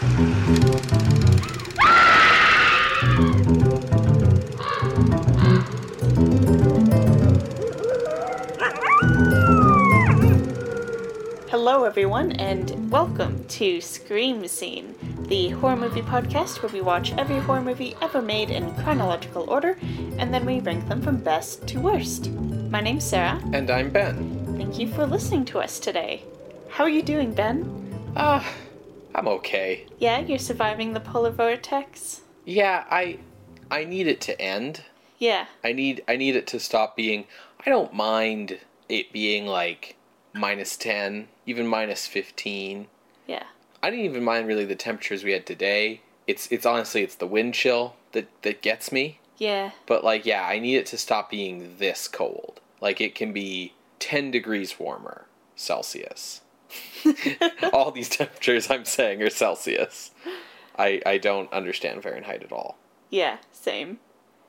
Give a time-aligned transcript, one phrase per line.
[0.00, 0.12] Hello,
[11.82, 14.94] everyone, and welcome to Scream Scene,
[15.26, 19.76] the horror movie podcast where we watch every horror movie ever made in chronological order
[20.18, 22.30] and then we rank them from best to worst.
[22.30, 23.42] My name's Sarah.
[23.52, 24.56] And I'm Ben.
[24.56, 26.22] Thank you for listening to us today.
[26.68, 28.12] How are you doing, Ben?
[28.14, 28.67] Ah, uh,
[29.18, 29.84] I'm okay.
[29.98, 32.20] Yeah, you're surviving the polar vortex?
[32.44, 33.18] Yeah, I
[33.68, 34.82] I need it to end.
[35.18, 35.46] Yeah.
[35.64, 37.24] I need I need it to stop being
[37.66, 39.96] I don't mind it being like
[40.32, 42.86] minus 10, even minus 15.
[43.26, 43.42] Yeah.
[43.82, 46.00] I didn't even mind really the temperatures we had today.
[46.28, 49.18] It's it's honestly it's the wind chill that that gets me.
[49.36, 49.72] Yeah.
[49.86, 52.60] But like yeah, I need it to stop being this cold.
[52.80, 55.26] Like it can be 10 degrees warmer
[55.56, 56.42] Celsius.
[57.72, 60.10] all these temperatures I'm saying are Celsius.
[60.78, 62.78] I I don't understand Fahrenheit at all.
[63.10, 63.98] Yeah, same.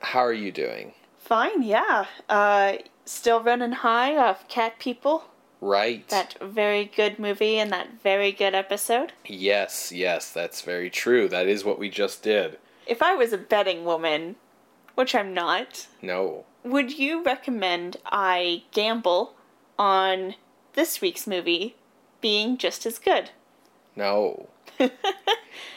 [0.00, 0.92] How are you doing?
[1.18, 2.06] Fine, yeah.
[2.28, 5.24] Uh still running high off cat people.
[5.60, 6.08] Right.
[6.08, 9.12] That very good movie and that very good episode.
[9.26, 11.28] Yes, yes, that's very true.
[11.28, 12.58] That is what we just did.
[12.86, 14.36] If I was a betting woman,
[14.94, 15.86] which I'm not.
[16.00, 16.44] No.
[16.64, 19.34] Would you recommend I gamble
[19.78, 20.34] on
[20.74, 21.76] this week's movie
[22.20, 23.30] being just as good?
[23.96, 24.48] No.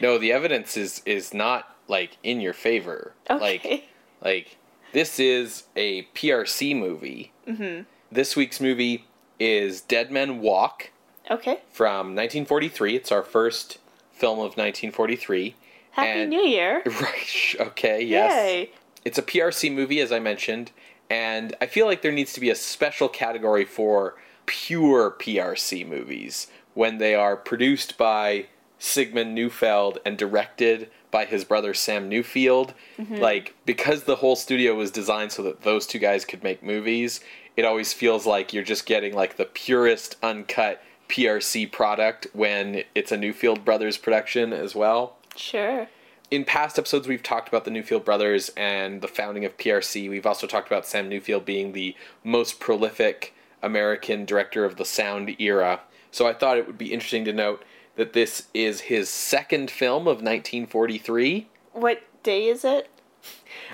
[0.01, 3.13] no, the evidence is is not like in your favor.
[3.29, 3.39] Okay.
[3.41, 3.89] Like
[4.23, 4.57] like
[4.93, 7.31] this is a PRC movie.
[7.47, 7.85] Mhm.
[8.11, 9.05] This week's movie
[9.39, 10.91] is Dead Men Walk.
[11.31, 11.61] Okay.
[11.71, 12.95] From 1943.
[12.95, 13.79] It's our first
[14.11, 15.55] film of 1943.
[15.91, 16.81] Happy and, New Year.
[17.01, 17.55] Right.
[17.59, 18.31] Okay, yes.
[18.31, 18.71] Yay.
[19.05, 20.71] It's a PRC movie, as I mentioned,
[21.09, 26.47] and I feel like there needs to be a special category for pure PRC movies
[26.73, 28.47] when they are produced by
[28.79, 32.73] Sigmund Neufeld and directed by his brother Sam Newfield.
[32.97, 33.15] Mm-hmm.
[33.15, 37.21] Like, because the whole studio was designed so that those two guys could make movies,
[37.55, 43.11] it always feels like you're just getting like the purest uncut PRC product when it's
[43.11, 45.17] a Newfield Brothers production as well.
[45.35, 45.87] Sure.
[46.31, 50.09] In past episodes, we've talked about the Newfield brothers and the founding of PRC.
[50.09, 55.35] We've also talked about Sam Newfield being the most prolific American director of the sound
[55.39, 55.79] era.
[56.11, 57.63] So I thought it would be interesting to note
[57.95, 61.47] that this is his second film of 1943.
[61.71, 62.89] What day is it?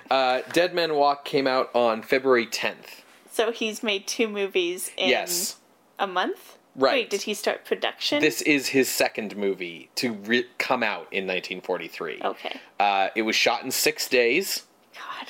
[0.09, 3.01] Uh, Dead Men Walk came out on February 10th.
[3.31, 5.57] So he's made two movies in yes.
[5.97, 6.57] a month?
[6.75, 6.93] Right.
[6.93, 8.21] Wait, did he start production?
[8.21, 12.21] This is his second movie to re- come out in 1943.
[12.23, 12.59] Okay.
[12.79, 14.65] Uh, it was shot in six days.
[14.95, 15.27] God.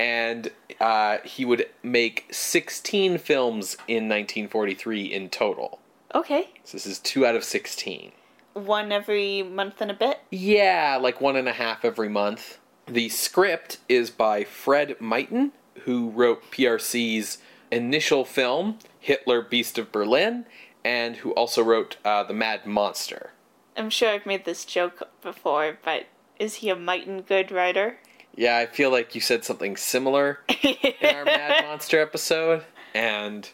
[0.00, 0.50] And
[0.80, 5.78] uh, he would make 16 films in 1943 in total.
[6.14, 6.48] Okay.
[6.64, 8.12] So this is two out of 16.
[8.54, 10.20] One every month and a bit?
[10.30, 12.58] Yeah, like one and a half every month.
[12.86, 15.52] The script is by Fred Myton,
[15.84, 17.38] who wrote PRC's
[17.70, 20.46] initial film, Hitler Beast of Berlin,
[20.84, 23.30] and who also wrote uh, The Mad Monster.
[23.76, 26.06] I'm sure I've made this joke before, but
[26.38, 27.98] is he a Myton good writer?
[28.40, 32.64] Yeah, I feel like you said something similar in our Mad Monster episode.
[32.94, 33.46] And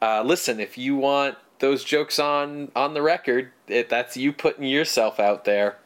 [0.00, 4.64] uh, listen, if you want those jokes on on the record, it, that's you putting
[4.64, 5.76] yourself out there.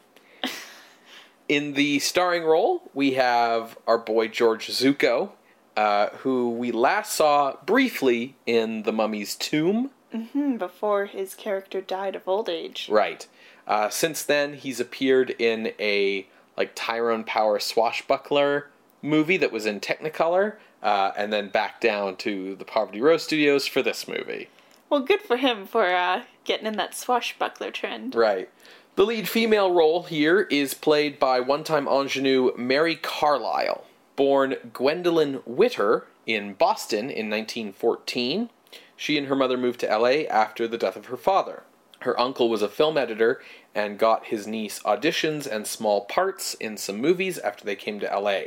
[1.48, 5.30] In the starring role, we have our boy George Zucco,
[5.76, 9.90] uh, who we last saw briefly in The Mummy's Tomb.
[10.14, 12.88] Mm-hmm, before his character died of old age.
[12.88, 13.26] Right.
[13.66, 18.68] Uh, since then, he's appeared in a like Tyrone Power swashbuckler
[19.02, 23.66] movie that was in Technicolor, uh, and then back down to the Poverty Row Studios
[23.66, 24.48] for this movie.
[24.88, 28.14] Well, good for him for uh, getting in that swashbuckler trend.
[28.14, 28.48] Right.
[28.94, 33.84] The lead female role here is played by one time ingenue Mary Carlisle.
[34.14, 38.48] Born Gwendolyn Witter in Boston in 1914,
[38.96, 41.64] she and her mother moved to LA after the death of her father.
[42.00, 43.42] Her uncle was a film editor
[43.76, 48.06] and got his niece auditions and small parts in some movies after they came to
[48.06, 48.40] LA.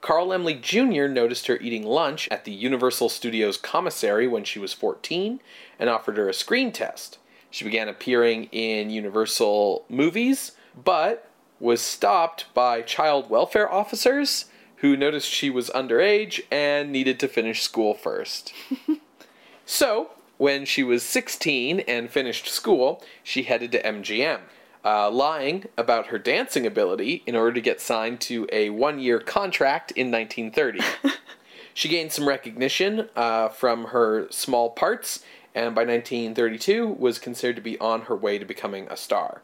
[0.00, 1.06] Carl Laemmle Jr.
[1.06, 5.40] noticed her eating lunch at the Universal Studios commissary when she was 14
[5.78, 7.18] and offered her a screen test.
[7.50, 10.52] She began appearing in Universal movies,
[10.82, 11.28] but
[11.60, 14.46] was stopped by child welfare officers
[14.76, 18.54] who noticed she was underage and needed to finish school first.
[19.66, 24.40] so, when she was 16 and finished school, she headed to MGM,
[24.84, 29.20] uh, lying about her dancing ability in order to get signed to a one year
[29.20, 30.80] contract in 1930.
[31.74, 35.24] she gained some recognition uh, from her small parts
[35.54, 39.42] and by 1932 was considered to be on her way to becoming a star.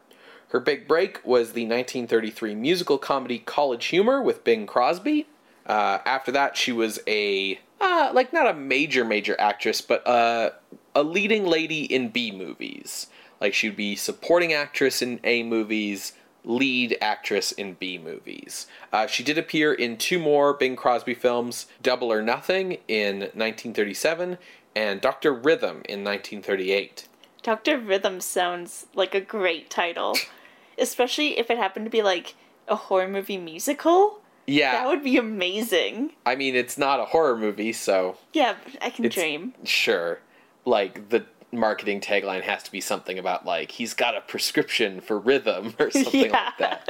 [0.49, 5.27] Her big break was the 1933 musical comedy College Humor with Bing Crosby.
[5.65, 10.51] Uh, after that, she was a uh, like not a major major actress, but uh,
[10.95, 13.07] a leading lady in B movies.
[13.41, 16.13] Like she'd be supporting actress in A movies,
[16.43, 18.67] lead actress in B movies.
[18.91, 24.37] Uh, she did appear in two more Bing Crosby films: Double or Nothing in 1937
[24.75, 27.07] and Doctor Rhythm in 1938.
[27.43, 27.77] Dr.
[27.77, 30.17] Rhythm sounds like a great title,
[30.77, 32.35] especially if it happened to be like
[32.67, 34.19] a horror movie musical.
[34.45, 36.11] Yeah, That would be amazing.
[36.25, 39.53] I mean it's not a horror movie, so Yeah, but I can dream.
[39.63, 40.19] sure.
[40.65, 45.17] Like the marketing tagline has to be something about like he's got a prescription for
[45.17, 46.31] rhythm or something Yeah.
[46.31, 46.87] like that.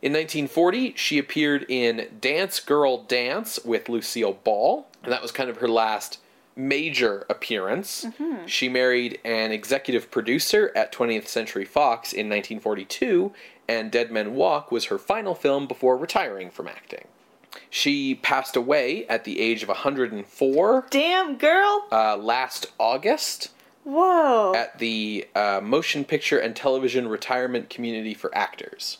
[0.00, 5.50] In 1940, she appeared in Dance Girl Dance with Lucille Ball, and that was kind
[5.50, 6.20] of her last
[6.54, 8.06] major appearance.
[8.46, 13.32] She married an executive producer at 20th Century Fox in 1942,
[13.68, 17.04] and Dead Men Walk was her final film before retiring from acting.
[17.70, 21.86] She passed away at the age of 104 Damn, girl!
[21.90, 23.50] uh, last August
[23.88, 24.52] Whoa!
[24.54, 28.98] at the uh, Motion Picture and Television Retirement Community for Actors.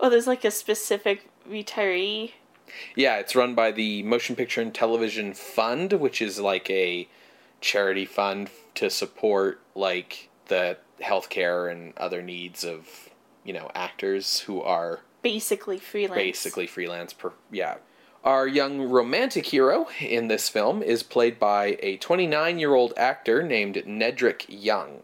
[0.00, 2.32] oh, there's like a specific retiree.
[2.96, 7.06] Yeah, it's run by the Motion Picture and Television Fund, which is like a
[7.60, 13.10] charity fund to support like the healthcare and other needs of
[13.44, 16.16] you know actors who are Basically freelance.
[16.16, 17.12] basically freelance.
[17.12, 17.76] Per- yeah.
[18.24, 23.42] Our young romantic hero in this film is played by a 29 year old actor
[23.42, 25.02] named Nedrick Young.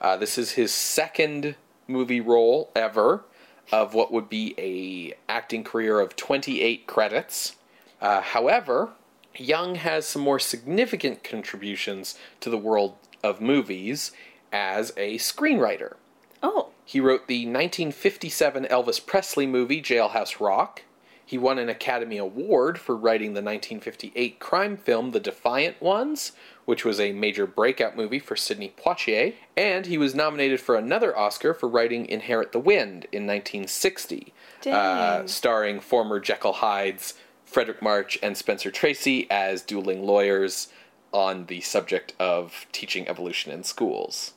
[0.00, 1.56] Uh, this is his second
[1.86, 3.24] movie role ever
[3.70, 7.56] of what would be a acting career of 28 credits.
[8.00, 8.92] Uh, however,
[9.36, 14.10] Young has some more significant contributions to the world of movies
[14.52, 15.96] as a screenwriter.
[16.42, 20.82] Oh, He wrote the 1957 Elvis Presley movie Jailhouse Rock.
[21.26, 26.32] He won an Academy Award for writing the 1958 crime film The Defiant Ones,
[26.66, 29.34] which was a major breakout movie for Sidney Poitier.
[29.56, 34.34] And he was nominated for another Oscar for writing Inherit the Wind in 1960,
[34.66, 37.14] uh, starring former Jekyll Hydes,
[37.50, 40.68] Fredric March, and Spencer Tracy as dueling lawyers
[41.12, 44.34] on the subject of teaching evolution in schools.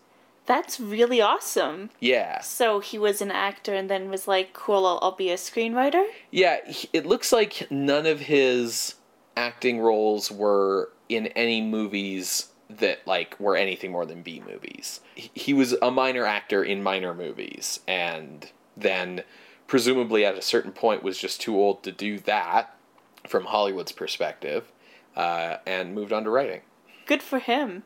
[0.48, 1.90] That's really awesome.
[2.00, 2.42] Yeah.
[2.42, 6.04] So he was an actor and then was like, cool, I'll, I'll be a screenwriter?
[6.32, 8.96] Yeah, he- it looks like none of his
[9.36, 15.00] acting roles were in any movies that like were anything more than B movies.
[15.16, 19.24] He, he was a minor actor in minor movies and then
[19.68, 22.76] presumably at a certain point was just too old to do that
[23.28, 24.72] from Hollywood's perspective
[25.16, 26.62] uh, and moved on to writing.
[27.06, 27.84] Good for him.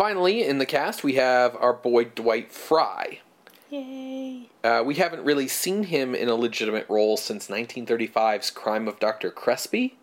[0.00, 3.20] Finally, in the cast, we have our boy Dwight Frye.
[3.68, 4.48] Yay.
[4.64, 9.30] Uh, we haven't really seen him in a legitimate role since 1935's Crime of Dr.
[9.30, 9.98] Crespi.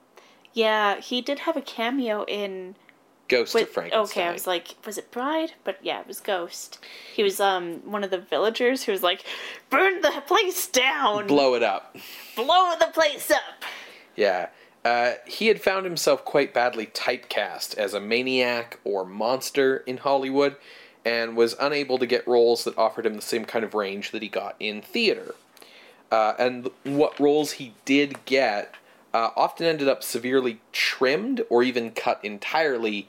[0.54, 2.76] Yeah, he did have a cameo in.
[3.28, 4.04] Ghost Wait, of Frankenstein.
[4.04, 5.54] okay, I was like, was it Bride?
[5.64, 6.78] But yeah, it was Ghost.
[7.16, 9.26] He was um one of the villagers who was like,
[9.72, 11.98] burn the place down, Blow it up.
[12.36, 13.66] blow the place up.
[14.16, 14.50] Yeah.
[14.86, 20.56] Uh, he had found himself quite badly typecast as a maniac or monster in Hollywood
[21.04, 24.22] and was unable to get roles that offered him the same kind of range that
[24.22, 25.36] he got in theater.
[26.12, 28.76] Uh, and what roles he did get
[29.14, 33.08] uh, often ended up severely trimmed or even cut entirely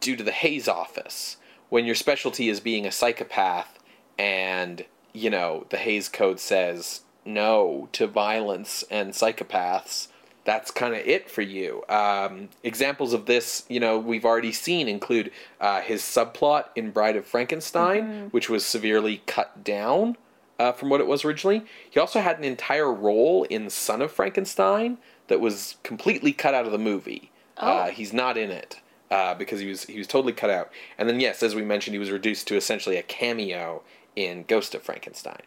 [0.00, 1.36] due to the Hays office.
[1.68, 3.78] When your specialty is being a psychopath
[4.18, 10.08] and, you know, the Hays Code says no to violence and psychopaths,
[10.44, 11.84] that's kind of it for you.
[11.88, 15.30] Um, examples of this, you know, we've already seen include
[15.60, 20.16] uh, his subplot in Bride of Frankenstein, which was severely cut down
[20.58, 21.64] uh, from what it was originally.
[21.90, 26.66] He also had an entire role in Son of Frankenstein that was completely cut out
[26.66, 27.30] of the movie.
[27.56, 27.90] Uh, Oh.
[27.90, 28.80] he's not in it
[29.10, 30.70] uh, because he was he was totally cut out.
[30.96, 33.82] And then yes, as we mentioned, he was reduced to essentially a cameo
[34.16, 35.42] in Ghost of Frankenstein.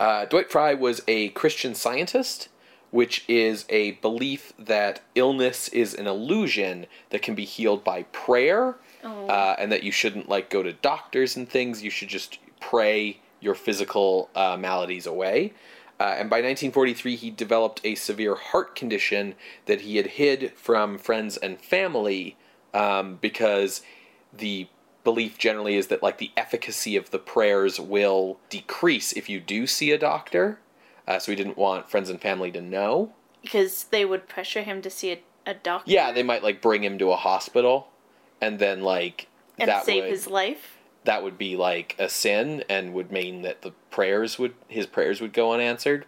[0.00, 2.48] Uh, Dwight Frye was a Christian scientist,
[2.92, 8.76] which is a belief that illness is an illusion that can be healed by prayer,
[9.02, 11.82] uh, and that you shouldn't like go to doctors and things.
[11.82, 15.52] You should just pray your physical uh, maladies away.
[15.98, 19.34] Uh, and by 1943, he developed a severe heart condition
[19.66, 22.36] that he had hid from friends and family
[22.74, 23.82] um, because
[24.32, 24.68] the
[25.04, 29.66] belief generally is that like the efficacy of the prayers will decrease if you do
[29.66, 30.58] see a doctor.
[31.06, 33.12] Uh, so he didn't want friends and family to know.
[33.42, 36.84] Because they would pressure him to see a, a doctor Yeah, they might like bring
[36.84, 37.88] him to a hospital,
[38.40, 39.26] and then like
[39.58, 40.78] and that save would his life.
[41.04, 45.20] that would be like a sin and would mean that the prayers would his prayers
[45.20, 46.06] would go unanswered.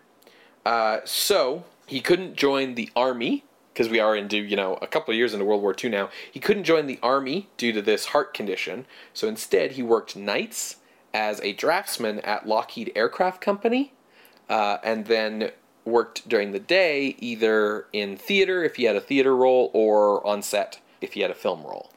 [0.65, 5.13] Uh, so he couldn't join the army because we are into you know a couple
[5.13, 6.09] of years into World War II now.
[6.31, 8.87] He couldn't join the army due to this heart condition.
[9.13, 10.77] So instead, he worked nights
[11.13, 13.93] as a draftsman at Lockheed Aircraft Company,
[14.49, 15.51] uh, and then
[15.85, 20.43] worked during the day either in theater if he had a theater role or on
[20.43, 21.91] set if he had a film role.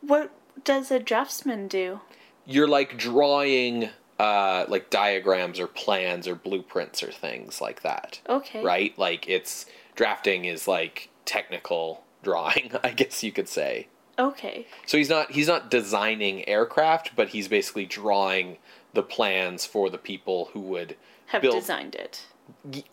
[0.00, 0.30] What
[0.64, 2.00] does a draftsman do?
[2.46, 8.20] You're like drawing uh, like diagrams or plans or blueprints or things like that.
[8.28, 8.62] Okay.
[8.62, 8.96] Right?
[8.98, 13.88] Like it's drafting is like technical drawing, I guess you could say.
[14.18, 14.66] Okay.
[14.86, 18.58] So he's not he's not designing aircraft, but he's basically drawing
[18.94, 20.96] the plans for the people who would
[21.32, 22.26] Have build designed it.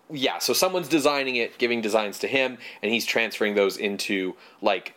[0.10, 4.96] Yeah, so someone's designing it, giving designs to him, and he's transferring those into like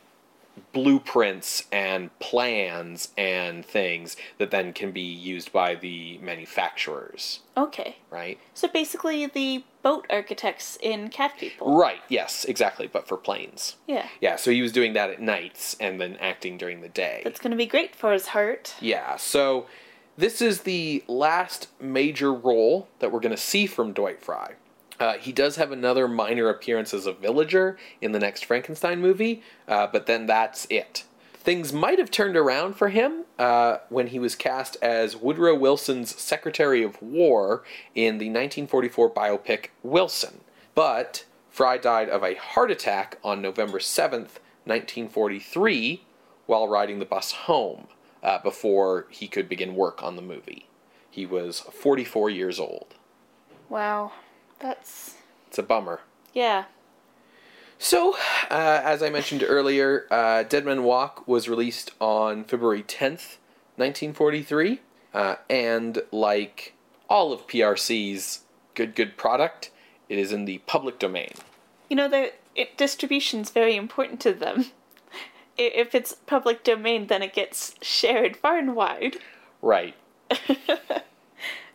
[0.73, 7.97] blueprints and plans and things that then can be used by the manufacturers, Okay.
[8.11, 8.39] right?
[8.55, 11.75] So basically, the boat architects in Cat People.
[11.77, 13.77] Right, yes, exactly, but for planes.
[13.87, 14.07] Yeah.
[14.21, 17.23] Yeah, so he was doing that at nights and then acting during the day.
[17.25, 18.75] That's going to be great for his heart.
[18.81, 19.67] Yeah, so
[20.17, 24.55] this is the last major role that we're going to see from Dwight Frye.
[25.01, 29.43] Uh, he does have another minor appearance as a villager in the next Frankenstein movie,
[29.67, 31.05] uh, but then that's it.
[31.33, 36.15] Things might have turned around for him uh, when he was cast as Woodrow Wilson's
[36.21, 37.65] Secretary of War
[37.97, 40.43] in the 1944 biopic Wilson.
[40.77, 46.05] But Frye died of a heart attack on November 7th, 1943,
[46.47, 47.89] while riding the bus home
[48.23, 50.67] uh, before he could begin work on the movie.
[51.11, 52.95] He was 44 years old.
[53.69, 54.13] Wow.
[54.59, 55.17] That's.
[55.49, 56.01] It's a bummer.
[56.33, 56.65] Yeah.
[57.79, 58.15] So,
[58.51, 63.39] uh, as I mentioned earlier, uh, Dead Men Walk was released on February 10th,
[63.77, 64.81] 1943.
[65.13, 66.75] Uh, and like
[67.09, 69.71] all of PRC's good, good product,
[70.09, 71.33] it is in the public domain.
[71.91, 74.67] You know, the it, distribution's very important to them.
[75.57, 79.19] If it's public domain, then it gets shared far and wide.
[79.61, 79.95] Right.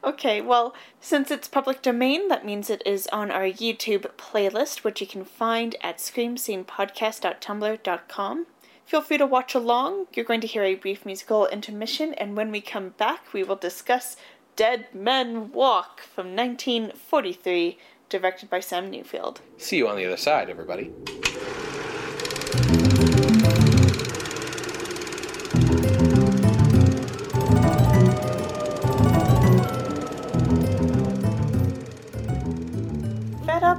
[0.04, 5.02] Okay, well, since it's public domain, that means it is on our YouTube playlist, which
[5.02, 8.46] you can find at screamscenepodcast.tumblr.com.
[8.86, 10.08] Feel free to watch along.
[10.14, 13.58] You're going to hear a brief musical intermission, and when we come back, we will
[13.58, 14.16] discuss
[14.56, 19.40] Dead Men Walk from 1943, directed by Sam Newfield.
[19.58, 20.94] See you on the other side, everybody.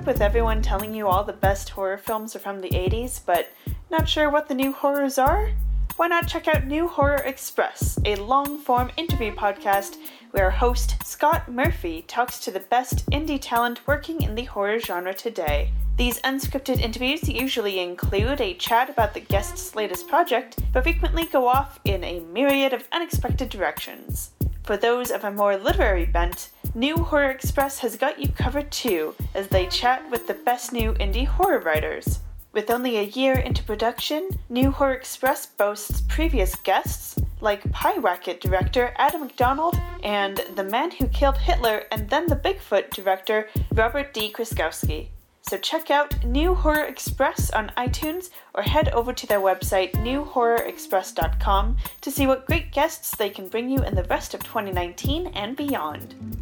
[0.08, 3.52] With everyone telling you all the best horror films are from the 80s, but
[3.90, 5.50] not sure what the new horrors are?
[5.96, 9.96] Why not check out New Horror Express, a long form interview podcast
[10.30, 15.12] where host Scott Murphy talks to the best indie talent working in the horror genre
[15.12, 15.72] today.
[15.98, 21.46] These unscripted interviews usually include a chat about the guest's latest project, but frequently go
[21.46, 24.30] off in a myriad of unexpected directions.
[24.62, 29.12] For those of a more literary bent, New Horror Express has got you covered too,
[29.34, 32.20] as they chat with the best new indie horror writers.
[32.52, 38.94] With only a year into production, New Horror Express boasts previous guests like Pyewacket director
[38.96, 44.32] Adam McDonald and The Man Who Killed Hitler and Then the Bigfoot director Robert D.
[44.32, 45.08] Krzykowski.
[45.42, 51.76] So check out New Horror Express on iTunes or head over to their website newhorrorexpress.com
[52.02, 55.56] to see what great guests they can bring you in the rest of 2019 and
[55.56, 56.37] beyond.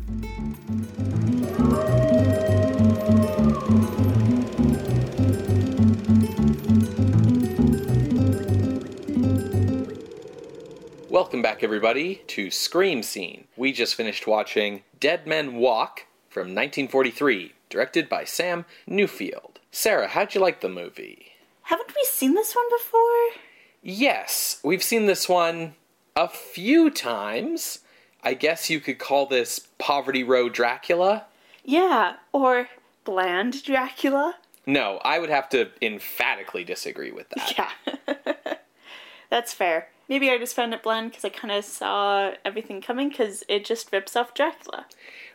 [11.16, 13.44] Welcome back, everybody, to Scream Scene.
[13.56, 19.52] We just finished watching Dead Men Walk from 1943, directed by Sam Newfield.
[19.72, 21.32] Sarah, how'd you like the movie?
[21.62, 23.40] Haven't we seen this one before?
[23.82, 25.74] Yes, we've seen this one
[26.14, 27.78] a few times.
[28.22, 31.24] I guess you could call this Poverty Row Dracula.
[31.64, 32.68] Yeah, or
[33.04, 34.34] Bland Dracula?
[34.66, 37.54] No, I would have to emphatically disagree with that.
[38.06, 38.34] Yeah.
[39.30, 39.88] That's fair.
[40.08, 43.64] Maybe I just found it bland because I kind of saw everything coming because it
[43.64, 44.86] just rips off Dracula.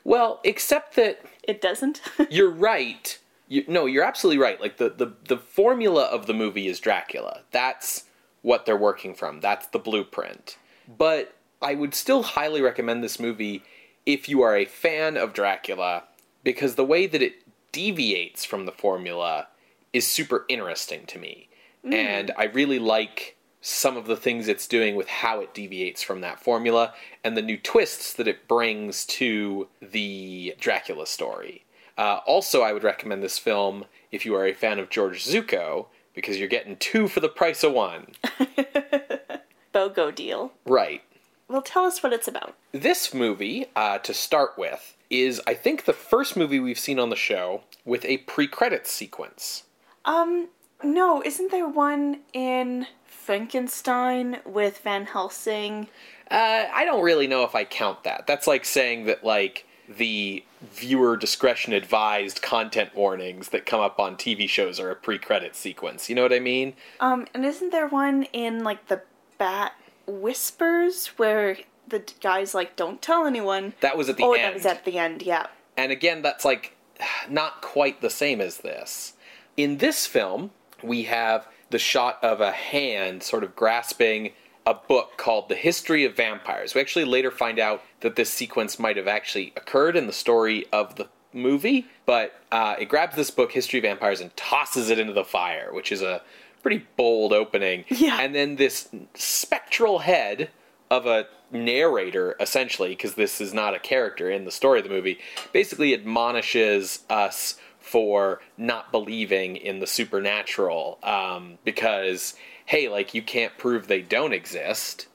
[0.03, 2.01] Well, except that It doesn't.
[2.29, 3.17] you're right.
[3.47, 4.61] You, no, you're absolutely right.
[4.61, 7.41] Like the, the the formula of the movie is Dracula.
[7.51, 8.05] That's
[8.41, 9.41] what they're working from.
[9.41, 10.57] That's the blueprint.
[10.87, 13.63] But I would still highly recommend this movie
[14.05, 16.03] if you are a fan of Dracula
[16.43, 19.47] because the way that it deviates from the formula
[19.93, 21.49] is super interesting to me.
[21.85, 21.93] Mm.
[21.93, 26.21] And I really like some of the things it's doing with how it deviates from
[26.21, 31.63] that formula and the new twists that it brings to the Dracula story.
[31.97, 35.85] Uh, also, I would recommend this film if you are a fan of George Zucco
[36.15, 38.07] because you're getting two for the price of one.
[39.73, 40.51] BOGO deal.
[40.65, 41.03] Right.
[41.47, 42.55] Well, tell us what it's about.
[42.71, 47.09] This movie, uh, to start with, is I think the first movie we've seen on
[47.09, 49.63] the show with a pre-credits sequence.
[50.05, 50.47] Um,
[50.83, 52.87] no, isn't there one in
[53.21, 55.87] Frankenstein with Van Helsing?
[56.29, 58.25] Uh, I don't really know if I count that.
[58.25, 64.15] That's like saying that like the viewer discretion advised content warnings that come up on
[64.15, 66.09] TV shows are a pre-credit sequence.
[66.09, 66.73] You know what I mean?
[66.99, 69.01] Um, and isn't there one in like the
[69.37, 69.73] Bat
[70.07, 74.43] Whispers where the guy's like, "Don't tell anyone." That was at the oh, end.
[74.43, 75.21] that was at the end.
[75.21, 75.47] Yeah.
[75.77, 76.75] And again, that's like
[77.29, 79.13] not quite the same as this.
[79.57, 80.51] In this film,
[80.81, 84.33] we have the shot of a hand sort of grasping
[84.65, 86.75] a book called The History of Vampires.
[86.75, 90.65] We actually later find out that this sequence might have actually occurred in the story
[90.71, 94.99] of the movie, but uh, it grabs this book, History of Vampires, and tosses it
[94.99, 96.21] into the fire, which is a
[96.61, 97.85] pretty bold opening.
[97.87, 98.19] Yeah.
[98.19, 100.51] And then this spectral head
[100.91, 104.91] of a narrator, essentially, because this is not a character in the story of the
[104.91, 105.19] movie,
[105.53, 107.57] basically admonishes us
[107.91, 114.31] for not believing in the supernatural um, because, hey, like, you can't prove they don't
[114.31, 115.07] exist.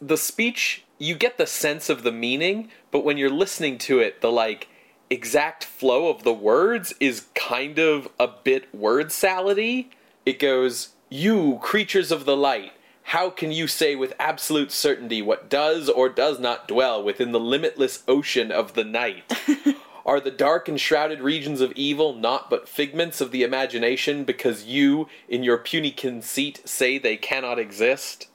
[0.00, 4.22] The speech, you get the sense of the meaning, but when you're listening to it,
[4.22, 4.68] the, like,
[5.10, 9.88] exact flow of the words is kind of a bit word salady.
[10.24, 12.72] It goes, You, creatures of the light,
[13.02, 17.40] how can you say with absolute certainty what does or does not dwell within the
[17.40, 19.30] limitless ocean of the night?
[20.04, 24.64] Are the dark and shrouded regions of evil not but figments of the imagination because
[24.64, 28.28] you, in your puny conceit, say they cannot exist?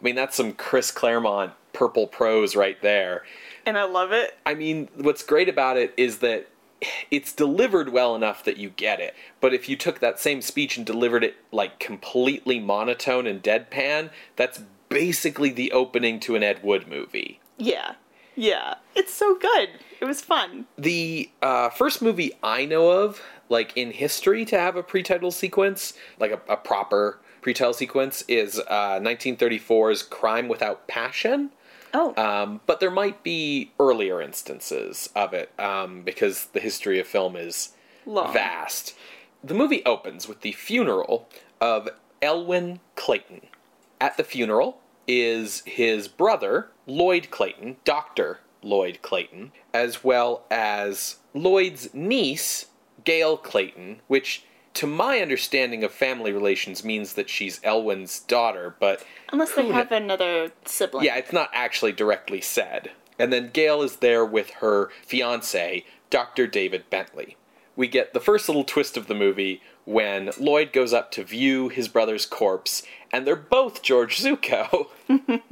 [0.00, 3.24] I mean, that's some Chris Claremont purple prose right there.
[3.66, 4.38] And I love it.
[4.44, 6.48] I mean, what's great about it is that
[7.10, 9.14] it's delivered well enough that you get it.
[9.40, 14.10] But if you took that same speech and delivered it like completely monotone and deadpan,
[14.36, 17.40] that's basically the opening to an Ed Wood movie.
[17.56, 17.94] Yeah.
[18.36, 18.74] Yeah.
[18.94, 19.70] It's so good.
[20.00, 20.66] It was fun.
[20.76, 25.94] The uh, first movie I know of, like in history, to have a pre-title sequence,
[26.18, 31.50] like a, a proper pre-title sequence, is uh, 1934's Crime Without Passion.
[31.92, 32.12] Oh.
[32.16, 37.36] Um, but there might be earlier instances of it um, because the history of film
[37.36, 37.70] is
[38.04, 38.32] Long.
[38.32, 38.94] vast.
[39.42, 41.28] The movie opens with the funeral
[41.60, 41.88] of
[42.20, 43.42] Elwyn Clayton.
[44.00, 48.40] At the funeral is his brother, Lloyd Clayton, Dr.
[48.62, 52.66] Lloyd Clayton, as well as Lloyd's niece,
[53.04, 54.44] Gail Clayton, which
[54.74, 59.92] to my understanding of family relations means that she's Elwyn's daughter, but Unless they have
[59.92, 61.04] another sibling.
[61.04, 62.90] yeah, it's not actually directly said.
[63.18, 66.46] And then Gail is there with her fiance, Dr.
[66.48, 67.36] David Bentley.
[67.76, 71.68] We get the first little twist of the movie when Lloyd goes up to view
[71.68, 74.86] his brother's corpse, and they're both George Zucco.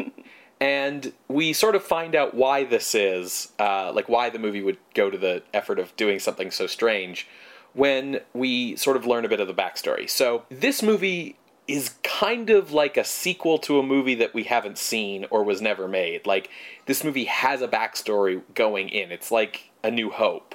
[0.63, 4.79] and we sort of find out why this is, uh, like why the movie would
[4.95, 7.27] go to the effort of doing something so strange,
[7.73, 10.09] when we sort of learn a bit of the backstory.
[10.09, 14.79] So, this movie is kind of like a sequel to a movie that we haven't
[14.79, 16.27] seen or was never made.
[16.27, 16.49] Like,
[16.87, 19.11] this movie has a backstory going in.
[19.11, 20.55] It's like A New Hope.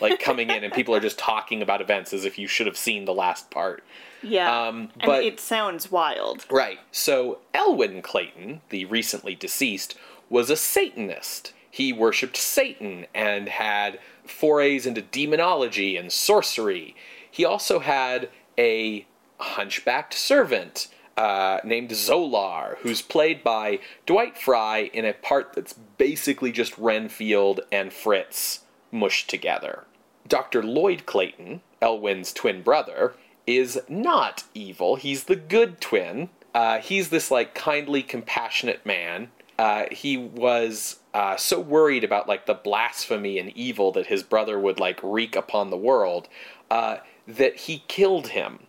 [0.00, 2.76] Like coming in and people are just talking about events as if you should have
[2.76, 3.82] seen the last part.
[4.22, 4.66] Yeah.
[4.66, 6.46] Um, and but- it sounds wild.
[6.50, 6.78] Right.
[6.92, 9.96] So Elwyn Clayton, the recently deceased,
[10.28, 11.52] was a Satanist.
[11.70, 16.96] He worshipped Satan and had forays into demonology and sorcery.
[17.30, 19.06] He also had a
[19.38, 26.52] hunchbacked servant uh, named Zolar, who's played by Dwight Frye in a part that's basically
[26.52, 28.60] just Renfield and Fritz
[28.92, 29.84] mushed together.
[30.28, 30.62] Dr.
[30.62, 33.14] Lloyd Clayton, Elwyn's twin brother,
[33.46, 34.96] is not evil.
[34.96, 36.28] He's the good twin.
[36.54, 39.30] Uh, he's this like kindly, compassionate man.
[39.58, 44.58] Uh, he was uh, so worried about like the blasphemy and evil that his brother
[44.58, 46.28] would like wreak upon the world
[46.70, 48.60] uh, that he killed him.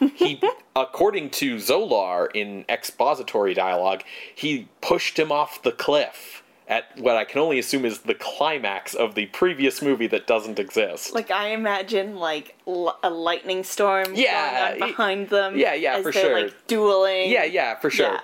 [0.16, 0.42] He,
[0.74, 4.02] according to Zolar in expository dialogue,
[4.34, 8.94] he pushed him off the cliff at what I can only assume is the climax
[8.94, 11.14] of the previous movie that doesn't exist.
[11.14, 15.56] Like I imagine, like l- a lightning storm Yeah, going on behind them.
[15.56, 16.42] yeah, yeah, for sure.
[16.44, 17.30] Like dueling.
[17.30, 18.18] Yeah, yeah, for sure.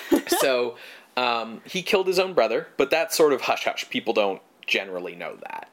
[0.28, 0.76] so
[1.16, 3.88] um, he killed his own brother, but that's sort of hush hush.
[3.90, 5.68] People don't generally know that.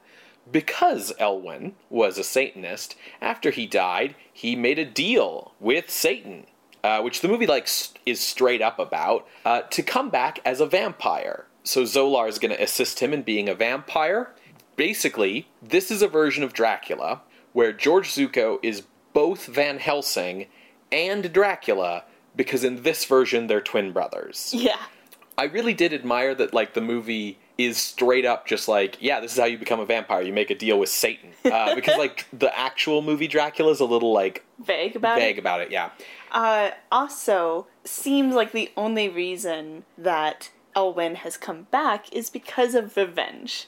[0.50, 6.46] Because Elwyn was a Satanist, after he died, he made a deal with Satan.
[6.84, 10.60] uh, which the movie like s- is straight up about, uh, to come back as
[10.60, 11.44] a vampire.
[11.66, 14.30] So Zolar is going to assist him in being a vampire.
[14.76, 20.46] Basically, this is a version of Dracula where George Zucco is both Van Helsing
[20.92, 22.04] and Dracula
[22.36, 24.52] because in this version they're twin brothers.
[24.54, 24.78] Yeah.
[25.38, 29.32] I really did admire that like the movie is straight up just like yeah this
[29.32, 32.26] is how you become a vampire you make a deal with Satan uh, because like
[32.30, 35.40] the actual movie Dracula is a little like Vague about vague it.
[35.40, 35.90] about it yeah
[36.32, 42.96] Uh, also, seems like the only reason that Elwyn has come back is because of
[42.96, 43.66] revenge.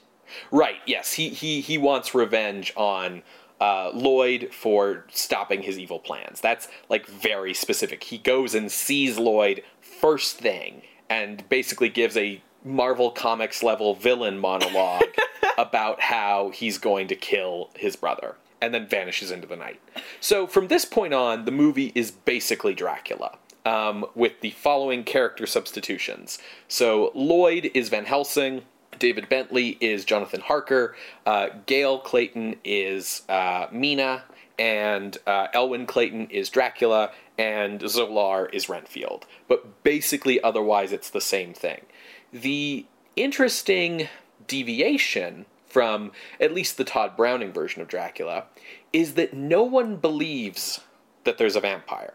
[0.52, 3.22] right yes he he he wants revenge on
[3.60, 9.18] uh, Lloyd for stopping his evil plans that's like very specific he goes and sees
[9.18, 15.02] Lloyd first thing and basically gives a Marvel Comics level villain monologue
[15.58, 19.80] about how he's going to kill his brother and then vanishes into the night.
[20.20, 23.38] So from this point on, the movie is basically Dracula.
[23.66, 26.38] Um, with the following character substitutions.
[26.68, 28.62] So Lloyd is Van Helsing,
[28.98, 34.22] David Bentley is Jonathan Harker, uh, Gail Clayton is uh, Mina,
[34.58, 39.26] and uh, Elwyn Clayton is Dracula, and Zolar is Renfield.
[39.46, 41.82] But basically, otherwise, it's the same thing.
[42.32, 44.08] The interesting
[44.46, 48.46] deviation from at least the Tod Browning version of Dracula
[48.92, 50.80] is that no one believes
[51.24, 52.14] that there's a vampire.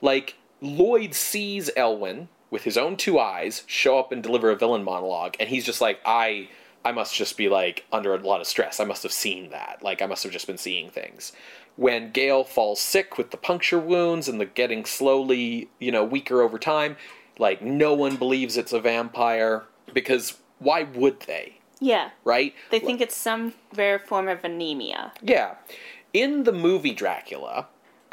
[0.00, 4.84] Like, Lloyd sees Elwyn with his own two eyes show up and deliver a villain
[4.84, 6.48] monologue, and he's just like, I.
[6.84, 8.78] I must just be like under a lot of stress.
[8.78, 9.82] I must have seen that.
[9.82, 11.32] Like I must have just been seeing things.
[11.74, 16.42] When Gail falls sick with the puncture wounds and the getting slowly, you know, weaker
[16.42, 16.96] over time,
[17.40, 21.58] like no one believes it's a vampire because why would they?
[21.80, 22.10] Yeah.
[22.22, 22.54] Right?
[22.70, 25.12] They think it's some rare form of anemia.
[25.20, 25.56] Yeah.
[26.12, 27.66] In the movie Dracula,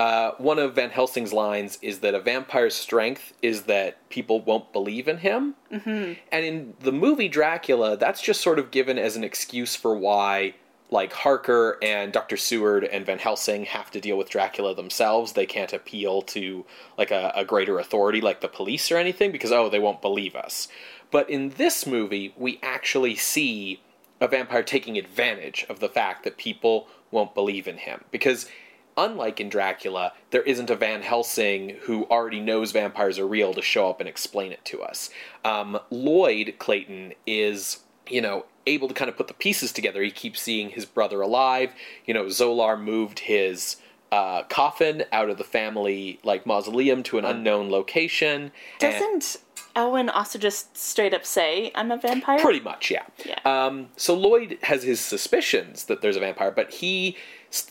[0.03, 4.73] uh, one of Van Helsing's lines is that a vampire's strength is that people won't
[4.73, 5.55] believe in him.
[5.71, 6.19] Mm-hmm.
[6.29, 10.55] And in the movie Dracula, that's just sort of given as an excuse for why,
[10.91, 12.35] like, Harker and Dr.
[12.35, 15.31] Seward and Van Helsing have to deal with Dracula themselves.
[15.31, 16.65] They can't appeal to,
[16.97, 20.35] like, a, a greater authority like the police or anything because, oh, they won't believe
[20.35, 20.67] us.
[21.11, 23.79] But in this movie, we actually see
[24.19, 28.03] a vampire taking advantage of the fact that people won't believe in him.
[28.11, 28.49] Because,
[28.97, 33.61] unlike in Dracula, there isn't a Van Helsing who already knows vampires are real to
[33.61, 35.09] show up and explain it to us.
[35.43, 37.79] Um, Lloyd Clayton is,
[38.09, 40.01] you know, able to kind of put the pieces together.
[40.01, 41.71] He keeps seeing his brother alive.
[42.05, 43.77] You know, Zolar moved his.
[44.11, 48.51] Uh, coffin out of the family like mausoleum to an unknown location.
[48.77, 49.37] Doesn't
[49.75, 52.39] Elwyn also just straight up say, I'm a vampire?
[52.39, 53.03] Pretty much, yeah.
[53.25, 53.39] Yeah.
[53.43, 57.17] Um, so Lloyd has his suspicions that there's a vampire, but he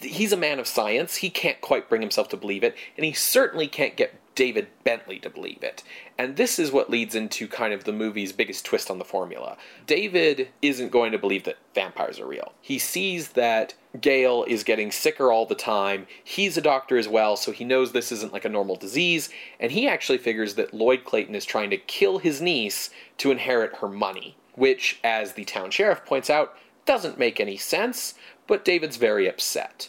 [0.00, 1.16] he's a man of science.
[1.16, 5.18] He can't quite bring himself to believe it, and he certainly can't get David Bentley
[5.18, 5.82] to believe it.
[6.16, 9.56] And this is what leads into kind of the movie's biggest twist on the formula.
[9.86, 12.52] David isn't going to believe that vampires are real.
[12.60, 16.06] He sees that Gail is getting sicker all the time.
[16.24, 19.28] He's a doctor as well, so he knows this isn't like a normal disease,
[19.60, 23.76] and he actually figures that Lloyd Clayton is trying to kill his niece to inherit
[23.76, 28.14] her money, which, as the town sheriff points out, doesn't make any sense,
[28.46, 29.88] but David's very upset.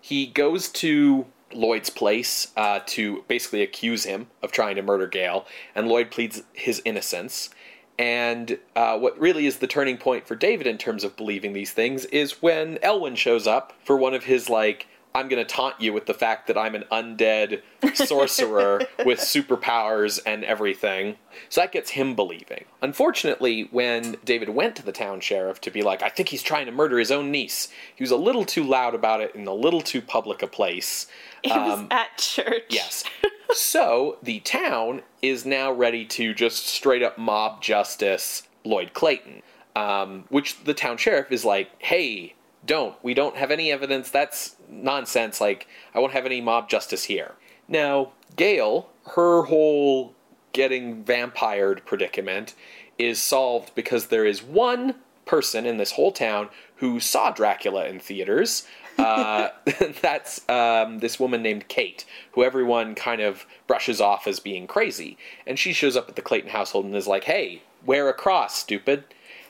[0.00, 5.46] He goes to Lloyd's place uh, to basically accuse him of trying to murder Gail,
[5.74, 7.50] and Lloyd pleads his innocence.
[7.98, 11.72] And uh, what really is the turning point for David in terms of believing these
[11.72, 15.80] things is when Elwyn shows up for one of his, like, I'm going to taunt
[15.80, 17.62] you with the fact that I'm an undead
[17.94, 21.16] sorcerer with superpowers and everything.
[21.48, 22.64] So that gets him believing.
[22.80, 26.66] Unfortunately, when David went to the town sheriff to be like, I think he's trying
[26.66, 29.54] to murder his own niece, he was a little too loud about it in a
[29.54, 31.06] little too public a place.
[31.42, 32.64] It was at church.
[32.68, 33.04] Yes.
[33.52, 39.42] so the town is now ready to just straight up mob justice Lloyd Clayton,
[39.74, 42.94] um, which the town sheriff is like, hey, don't.
[43.02, 44.10] We don't have any evidence.
[44.10, 45.40] That's nonsense.
[45.40, 47.34] Like, I won't have any mob justice here.
[47.68, 50.14] Now, Gail, her whole
[50.52, 52.54] getting vampired predicament
[52.98, 58.00] is solved because there is one person in this whole town who saw Dracula in
[58.00, 58.66] theaters.
[58.98, 59.48] Uh,
[60.02, 65.16] that's um, this woman named Kate, who everyone kind of brushes off as being crazy.
[65.46, 68.56] And she shows up at the Clayton household and is like, hey, wear a cross,
[68.56, 69.04] stupid.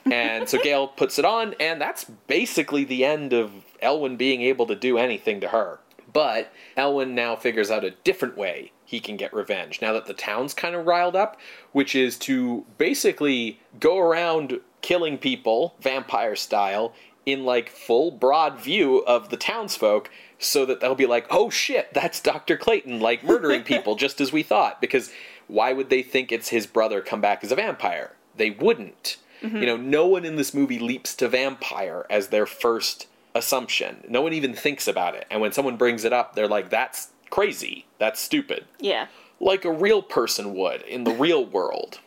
[0.05, 3.51] And so Gail puts it on, and that's basically the end of
[3.81, 5.79] Elwyn being able to do anything to her.
[6.13, 10.13] But Elwyn now figures out a different way he can get revenge now that the
[10.13, 11.39] town's kind of riled up,
[11.71, 16.93] which is to basically go around killing people, vampire style,
[17.25, 21.93] in like full broad view of the townsfolk so that they'll be like, oh shit,
[21.93, 22.57] that's Dr.
[22.57, 24.81] Clayton, like murdering people just as we thought.
[24.81, 25.11] Because
[25.47, 28.13] why would they think it's his brother come back as a vampire?
[28.35, 29.17] They wouldn't.
[29.41, 29.57] Mm-hmm.
[29.57, 34.03] You know, no one in this movie leaps to vampire as their first assumption.
[34.09, 35.25] No one even thinks about it.
[35.29, 37.85] And when someone brings it up, they're like, that's crazy.
[37.97, 39.07] That's stupid Yeah.
[39.39, 41.99] like a real person would in the real world.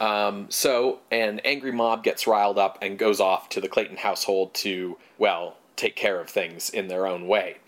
[0.00, 4.52] Um, so, an angry mob gets riled up and goes off to the Clayton household
[4.54, 7.58] to, well, take care of things in their own way.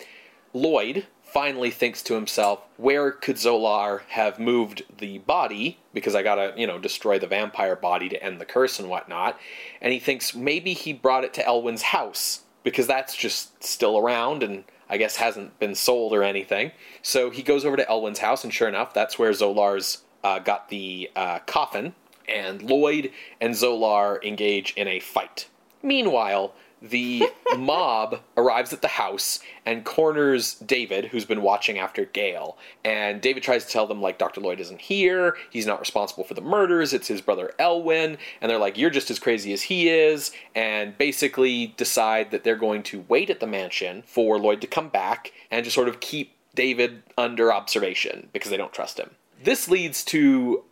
[0.53, 5.79] Lloyd finally thinks to himself, where could Zolar have moved the body?
[5.93, 9.39] Because I gotta, you know, destroy the vampire body to end the curse and whatnot.
[9.81, 14.43] And he thinks maybe he brought it to Elwyn's house, because that's just still around
[14.43, 16.73] and I guess hasn't been sold or anything.
[17.03, 20.69] So he goes over to Elwyn's house, and sure enough, that's where Zolar's uh, got
[20.69, 21.95] the uh, coffin,
[22.29, 25.49] and Lloyd and Zolar engage in a fight.
[25.83, 32.59] Meanwhile, the mob arrives at the house and corners David, who's been watching after Gail.
[32.85, 34.41] And David tries to tell them, like, Dr.
[34.41, 35.37] Lloyd isn't here.
[35.51, 36.93] He's not responsible for the murders.
[36.93, 38.19] It's his brother Elwyn.
[38.41, 40.33] And they're like, You're just as crazy as he is.
[40.55, 44.89] And basically decide that they're going to wait at the mansion for Lloyd to come
[44.89, 49.11] back and just sort of keep David under observation because they don't trust him.
[49.43, 50.65] This leads to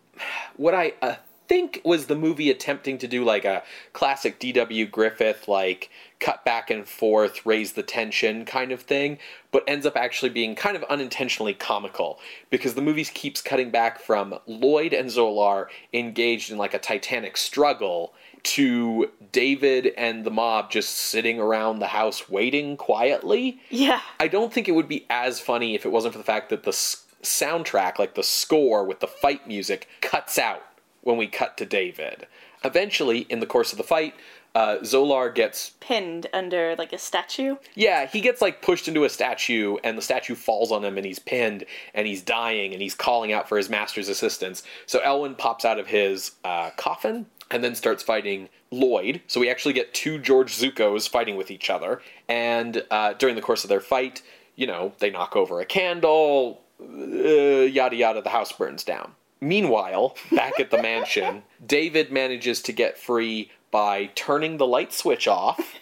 [0.57, 1.17] what I uh,
[1.53, 3.63] think was the movie attempting to do like a
[3.93, 4.87] classic D.W.
[4.87, 9.19] Griffith, like cut back and forth, raise the tension kind of thing,
[9.51, 14.01] but ends up actually being kind of unintentionally comical because the movie keeps cutting back
[14.01, 20.71] from Lloyd and Zolar engaged in like a titanic struggle to David and the mob
[20.71, 23.61] just sitting around the house waiting quietly.
[23.69, 24.01] Yeah.
[24.19, 26.63] I don't think it would be as funny if it wasn't for the fact that
[26.63, 30.63] the soundtrack, like the score with the fight music, cuts out
[31.03, 32.27] when we cut to David.
[32.65, 34.15] Eventually, in the course of the fight,
[34.55, 37.57] uh, Zolar gets Pinned under like a statue.
[37.75, 41.07] yeah, he gets like pushed into a statue, and the statue falls on him, and
[41.07, 44.63] he's pinned, and he's dying, and he's calling out for his master's assistance.
[44.87, 49.21] So Elwyn pops out of his uh, coffin and then starts fighting Lloyd.
[49.27, 53.43] So we actually get two George Zucco's fighting with each other, and uh, during the
[53.43, 54.23] course of their fight,
[54.55, 58.21] you know, they knock over a candle, uh, yada yada.
[58.21, 59.13] The house burns down.
[59.43, 65.27] Meanwhile, back at the mansion, David manages to get free by turning the light switch
[65.27, 65.75] off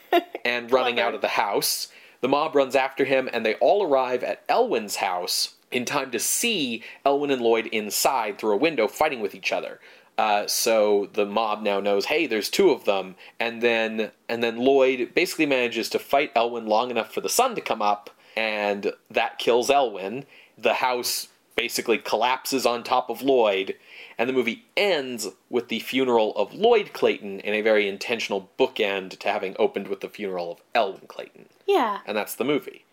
[0.46, 1.88] and running out of the house.
[2.23, 6.18] The mob runs after him, and they all arrive at Elwyn's house in time to
[6.18, 9.79] see Elwyn and Lloyd inside through a window fighting with each other.
[10.16, 14.57] Uh, so the mob now knows, hey, there's two of them, and then and then
[14.57, 18.94] Lloyd basically manages to fight Elwyn long enough for the sun to come up, and
[19.11, 20.25] that kills Elwyn.
[20.57, 23.76] The house basically collapses on top of Lloyd,
[24.18, 29.18] and the movie ends with the funeral of Lloyd Clayton in a very intentional bookend
[29.18, 31.46] to having opened with the funeral of Elwyn Clayton.
[31.66, 32.00] Yeah.
[32.06, 32.84] And that's the movie.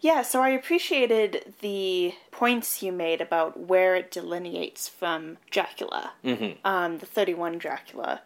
[0.00, 6.58] Yeah, so I appreciated the points you made about where it delineates from Dracula, mm-hmm.
[6.66, 8.20] um, the 31 Dracula.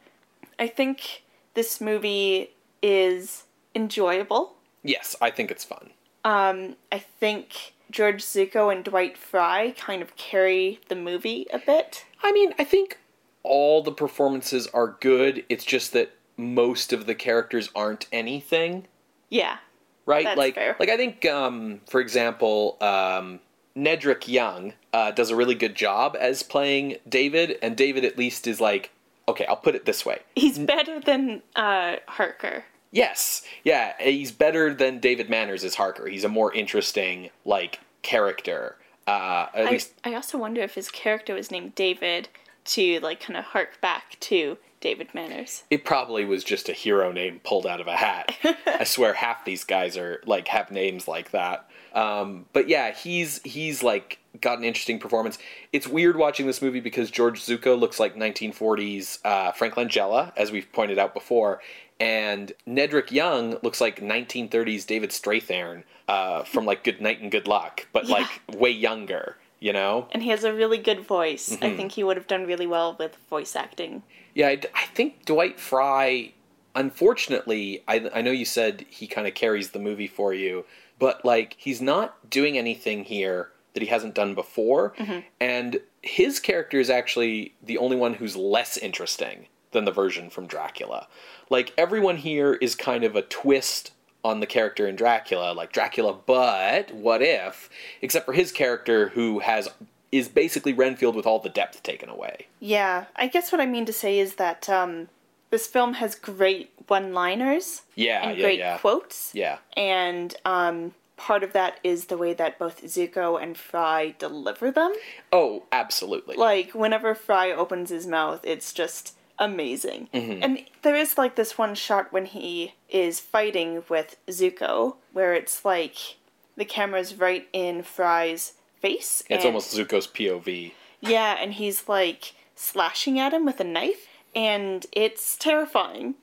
[0.59, 1.22] I think
[1.55, 2.51] this movie
[2.83, 3.44] is
[3.77, 4.57] enjoyable.
[4.83, 5.90] Yes, I think it's fun.
[6.24, 12.05] Um, I think George Zucco and Dwight Frye kind of carry the movie a bit.
[12.22, 12.98] I mean, I think
[13.42, 15.44] all the performances are good.
[15.48, 18.87] It's just that most of the characters aren't anything,
[19.31, 19.59] Yeah.
[20.07, 20.37] right?
[20.37, 20.77] Like, fair.
[20.79, 23.40] like I think, um, for example, um,
[23.77, 28.46] Nedrick Young uh, does a really good job as playing David, and David at least
[28.46, 28.90] is like,
[29.29, 30.18] okay, I'll put it this way.
[30.35, 32.64] He's better than uh, Harker.
[32.90, 36.07] Yes, yeah, he's better than David Manners as Harker.
[36.07, 38.77] He's a more interesting like character.
[39.07, 42.29] Uh, at I, least I also wonder if his character was named David
[42.66, 45.64] to like kind of hark back to David Manners.
[45.70, 48.37] it probably was just a hero name pulled out of a hat.
[48.66, 51.68] I swear half these guys are like have names like that.
[51.94, 55.38] Um, but yeah, he's he's like got an interesting performance.
[55.72, 60.53] It's weird watching this movie because George Zucco looks like 1940s uh, Frank Langella, as
[60.53, 61.61] we've pointed out before,
[62.01, 67.49] and Nedrick Young looks like 1930s David Strathairn uh, from like Good Night and Good
[67.49, 68.17] Luck, but Yeah.
[68.17, 69.37] like way younger.
[69.61, 70.07] You know?
[70.13, 71.51] And he has a really good voice.
[71.51, 71.65] Mm-hmm.
[71.65, 74.05] I think he would have done really well with voice acting.
[74.33, 76.33] Yeah, I, I think Dwight Frye.
[76.77, 80.65] Unfortunately, I, I know you said he kind of carries the movie for you,
[81.01, 84.95] but like he's not doing anything here that he hasn't done before,
[85.41, 90.47] and his character is actually the only one who's less interesting than the version from
[90.47, 91.07] Dracula.
[91.51, 93.93] Like everyone here is kind of a twist
[94.25, 97.71] on the character in Dracula, like Dracula, but what if?
[98.03, 99.69] Except for his character who has
[100.11, 102.47] is basically Renfield with all the depth taken away.
[102.61, 105.09] Yeah, I guess what I mean to say is that um,
[105.51, 108.79] this film has great one-liners Yeah, and yeah, great yeah.
[108.79, 109.31] quotes.
[109.35, 109.59] Yeah.
[109.77, 114.95] And um, part of that is the way that both Zucco and Frye deliver them.
[115.31, 116.37] Oh, absolutely.
[116.37, 120.09] Like whenever Frye opens his mouth, it's just amazing.
[120.12, 120.42] Mm-hmm.
[120.42, 125.64] And there is like this one shot when he is fighting with Zucco, where it's
[125.64, 126.16] like
[126.57, 129.22] the camera's right in Frye's face.
[129.29, 130.72] it's and- almost Zucco's POV.
[131.01, 136.14] yeah, and he's like slashing at him with a knife, and it's terrifying.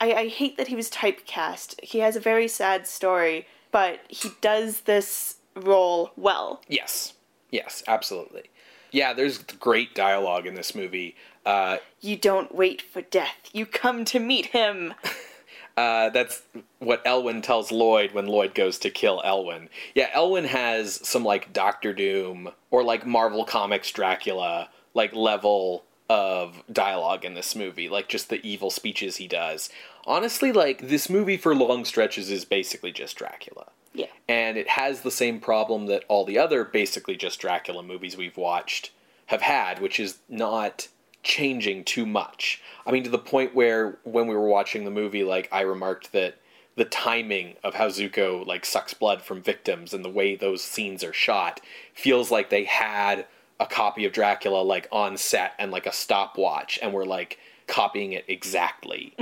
[0.00, 1.82] I, I hate that he was typecast.
[1.82, 6.62] He has a very sad story, but he does this role well.
[6.68, 7.12] Yes.
[7.50, 8.50] Yes, absolutely.
[8.90, 11.14] Yeah, there's great dialogue in this movie.
[11.44, 14.94] Uh, You don't wait for death, you come to meet him.
[15.76, 16.42] Uh, that's
[16.78, 19.68] what Elwyn tells Lloyd when Lloyd goes to kill Elwyn.
[19.92, 26.62] Yeah, Elwyn has some like Doctor Doom or like Marvel Comics Dracula like level of
[26.72, 29.68] dialogue in this movie, like just the evil speeches he does.
[30.06, 33.66] Honestly, like this movie for long stretches is basically just Dracula.
[33.92, 34.06] Yeah.
[34.28, 38.36] And it has the same problem that all the other basically just Dracula movies we've
[38.36, 38.92] watched
[39.26, 40.88] have had, which is not
[41.24, 42.62] changing too much.
[42.86, 46.12] I mean, to the point where when we were watching the movie, like I remarked
[46.12, 46.36] that
[46.76, 51.02] the timing of how Zucco like sucks blood from victims and the way those scenes
[51.02, 51.60] are shot
[51.94, 53.26] feels like they had
[53.60, 58.12] a copy of Dracula like on set and like a stopwatch and were like copying
[58.12, 59.14] it exactly.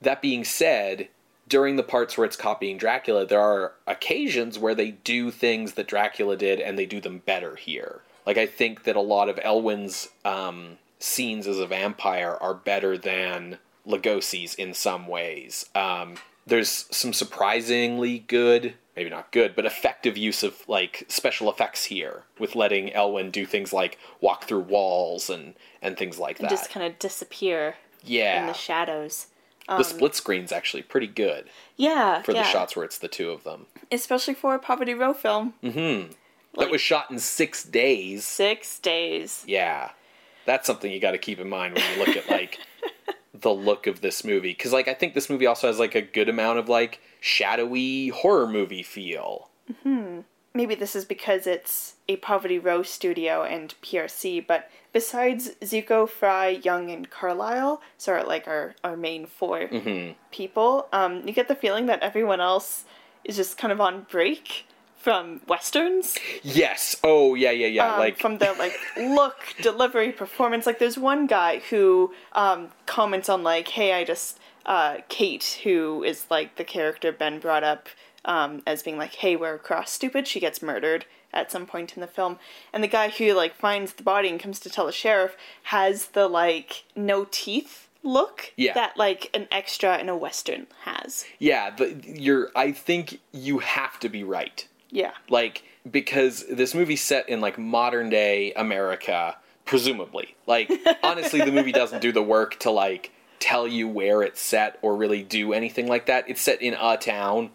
[0.00, 1.08] That being said,
[1.48, 5.88] during the parts where it's copying Dracula, there are occasions where they do things that
[5.88, 8.02] Dracula did and they do them better here.
[8.24, 12.98] Like, I think that a lot of Elwyn's um, scenes as a vampire are better
[12.98, 15.66] than Lugosi's in some ways.
[15.74, 16.16] Um,
[16.46, 22.24] there's some surprisingly good, maybe not good, but effective use of like special effects here
[22.38, 26.50] with letting Elwyn do things like walk through walls and and things like And that.
[26.50, 29.26] just kind of disappear yeah, in the shadows.
[29.68, 32.22] the split screen's actually pretty good Yeah.
[32.22, 32.42] for yeah.
[32.42, 33.66] the shots where it's the two of them.
[33.92, 35.54] Especially for a Poverty Row film.
[35.62, 36.12] Mm-hmm.
[36.54, 38.24] Like- that was shot in six days.
[38.24, 39.44] Six days.
[39.46, 39.90] Yeah,
[40.46, 42.58] that's something you got to keep in mind when you look at like
[43.34, 46.02] the look of this movie, because like I think this movie also has like a
[46.02, 49.50] good amount of like shadowy horror movie feel.
[50.54, 56.60] maybe this is because it's a Poverty Row studio and PRC, but besides Zucco, Frye,
[56.62, 60.12] Young, and Carlisle, sort of like our, our main 4 Mm-hmm.
[60.30, 62.84] people, um, you get the feeling that everyone else
[63.24, 64.65] is just kind of on break
[65.06, 66.18] from westerns.
[66.42, 66.96] Yes.
[67.04, 67.92] Oh yeah, yeah, yeah.
[67.92, 70.66] Um, like from the like look, delivery, performance.
[70.66, 76.02] Like there's one guy who um, comments on like, "Hey, I just uh, Kate, who
[76.02, 77.88] is like the character Ben brought up
[78.24, 82.00] um, as being like, "Hey, we're cross stupid." She gets murdered at some point in
[82.00, 82.40] the film,
[82.72, 86.06] and the guy who like finds the body and comes to tell the sheriff has
[86.06, 88.74] the like no teeth look Yeah.
[88.74, 91.24] that like an extra in a western has.
[91.38, 92.50] yeah, the, you're.
[92.56, 94.66] I think you have to be right.
[94.96, 95.12] Yeah.
[95.28, 100.34] like because this movie's set in like modern day America, presumably.
[100.46, 104.78] Like honestly, the movie doesn't do the work to like tell you where it's set
[104.80, 106.28] or really do anything like that.
[106.28, 107.50] It's set in a town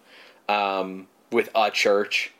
[0.47, 2.31] um, with a church,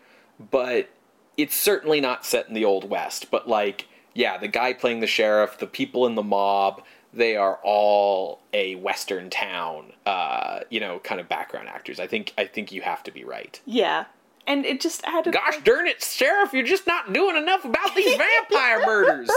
[0.51, 0.89] but
[1.35, 3.31] it's certainly not set in the old west.
[3.31, 6.83] But like, yeah, the guy playing the sheriff, the people in the mob.
[7.13, 11.99] They are all a Western town, uh, you know, kind of background actors.
[11.99, 13.59] I think I think you have to be right.
[13.65, 14.05] Yeah.
[14.47, 18.17] And it just added Gosh darn it, Sheriff, you're just not doing enough about these
[18.49, 19.29] vampire murders.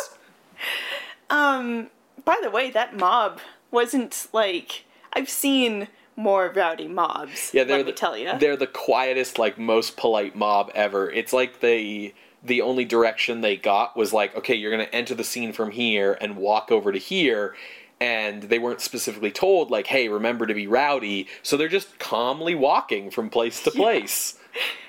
[1.31, 1.91] Um,
[2.25, 3.41] by the way, that mob
[3.71, 7.51] wasn't like I've seen more rowdy mobs.
[7.53, 8.33] Yeah, they're let me the, tell you.
[8.39, 11.11] They're the quietest, like most polite mob ever.
[11.11, 15.25] It's like they the only direction they got was like, okay, you're gonna enter the
[15.25, 17.55] scene from here and walk over to here.
[18.01, 21.29] And they weren't specifically told, like, hey, remember to be rowdy.
[21.43, 24.37] So they're just calmly walking from place to place.
[24.55, 24.61] Yeah,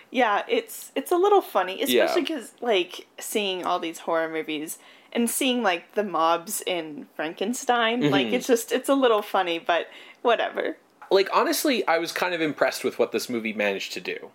[0.48, 4.80] it's it's a little funny, especially because like seeing all these horror movies
[5.12, 8.02] and seeing like the mobs in Frankenstein.
[8.02, 8.12] Mm-hmm.
[8.12, 9.88] Like it's just it's a little funny, but
[10.22, 10.78] whatever.
[11.12, 14.30] like honestly, I was kind of impressed with what this movie managed to do.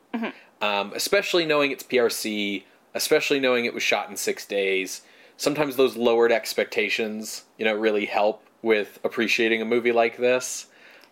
[0.60, 2.64] Um, especially knowing it's PRC,
[2.94, 5.00] especially knowing it was shot in six days.
[5.38, 10.66] Sometimes those lowered expectations, you know, really help with appreciating a movie like this.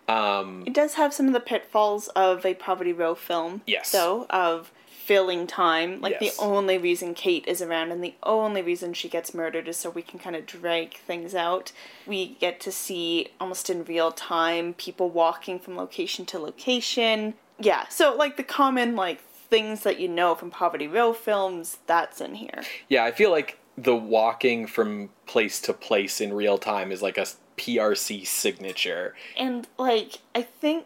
[0.09, 3.61] Um, It does have some of the pitfalls of a Poverty Row film.
[3.67, 3.91] Yes.
[3.91, 5.99] Though of filling time.
[6.01, 6.37] Like Yes.
[6.37, 9.89] the only reason Kate is around and the only reason she gets murdered is so
[9.89, 11.71] we can kind of drag things out.
[12.05, 17.33] We get to see almost in real time people walking from location to location.
[17.59, 17.87] Yeah.
[17.89, 22.35] So like the common like things that you know from Poverty Row films, that's in
[22.35, 22.61] here.
[22.87, 27.17] yeah, I feel like the walking from place to place in real time is like
[27.17, 27.25] a
[27.59, 29.15] PRC signature.
[29.37, 30.85] And like I think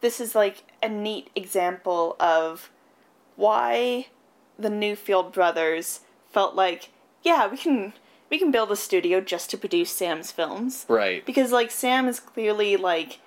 [0.00, 2.70] this is like a neat example of
[3.36, 4.06] why
[4.58, 6.00] the Newfield brothers
[6.30, 6.90] felt like,
[7.22, 7.92] yeah, we can
[8.30, 10.86] we can build a studio just to produce Sam's films.
[10.88, 11.24] Right.
[11.24, 13.20] Because like Sam is clearly like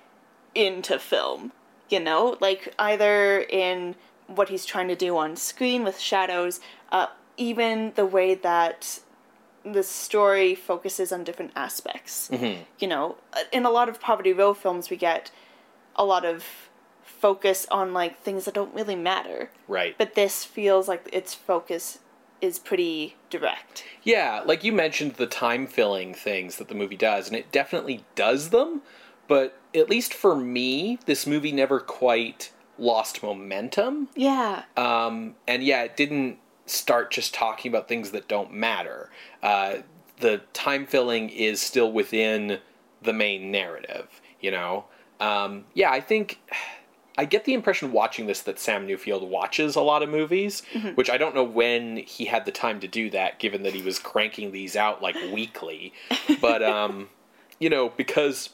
[0.54, 1.52] into film,
[1.88, 2.36] you know?
[2.40, 3.94] Like either in
[4.26, 6.60] what he's trying to do on screen with shadows,
[6.90, 7.06] uh
[7.36, 9.00] even the way that
[9.64, 12.28] the story focuses on different aspects.
[12.32, 12.62] Mm-hmm.
[12.78, 13.16] You know,
[13.52, 15.30] in a lot of Poverty Row films, we get
[15.96, 16.44] a lot of
[17.02, 19.50] focus on like things that don't really matter.
[19.68, 19.96] Right.
[19.96, 22.00] But this feels like its focus
[22.40, 23.84] is pretty direct.
[24.02, 28.04] Yeah, like you mentioned the time filling things that the movie does, and it definitely
[28.16, 28.82] does them,
[29.28, 34.08] but at least for me, this movie never quite lost momentum.
[34.16, 34.64] Yeah.
[34.76, 39.10] Um, and yeah, it didn't start just talking about things that don't matter.
[39.42, 39.76] Uh,
[40.20, 42.58] the time filling is still within
[43.02, 44.84] the main narrative, you know?
[45.20, 46.40] Um, yeah, I think.
[47.18, 50.62] I get the impression watching this that Sam Newfield watches a lot of movies,
[50.94, 53.82] which I don't know when he had the time to do that, given that he
[53.82, 55.92] was cranking these out like weekly.
[56.40, 57.10] But, um,
[57.60, 58.48] you know, because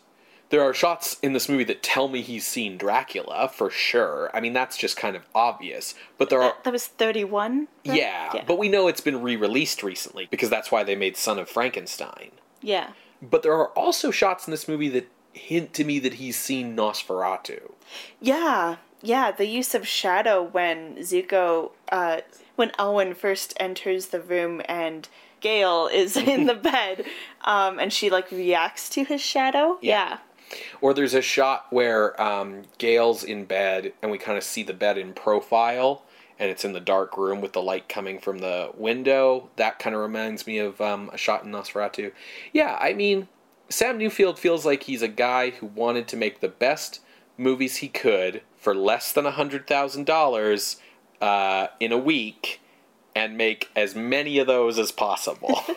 [0.51, 4.31] there are shots in this movie that tell me he's seen Dracula for sure.
[4.35, 5.95] I mean, that's just kind of obvious.
[6.17, 6.55] But there are.
[6.65, 7.69] That was 31?
[7.87, 7.97] right?
[7.99, 8.45] Yeah, Yeah.
[8.47, 11.49] but we know it's been re released recently because that's why they made Son of
[11.51, 12.31] Frankenstein.
[12.63, 12.91] Yeah.
[13.21, 16.75] But there are also shots in this movie that hint to me that he's seen
[16.77, 17.73] Nosferatu.
[18.21, 18.77] Yeah.
[19.03, 22.23] Yeah, the use of shadow when Zucco, uh,
[22.57, 25.09] when Elwyn first enters the room and
[25.41, 27.05] Gail is in the bed,
[27.45, 29.79] um, and she like reacts to his shadow.
[29.83, 30.19] Yeah.
[30.81, 34.75] Or there's a shot where um, Gail's in bed and we kind of see the
[34.75, 36.03] bed in profile
[36.39, 39.51] and it's in the dark room with the light coming from the window.
[39.57, 42.13] That kind of reminds me of um, a shot in Nosferatu.
[42.53, 43.29] Yeah, I mean,
[43.69, 47.01] Sam Newfield feels like he's a guy who wanted to make the best
[47.37, 50.77] movies he could for less than $100,000
[51.21, 52.61] uh, in a week
[53.15, 55.63] and make as many of those as possible.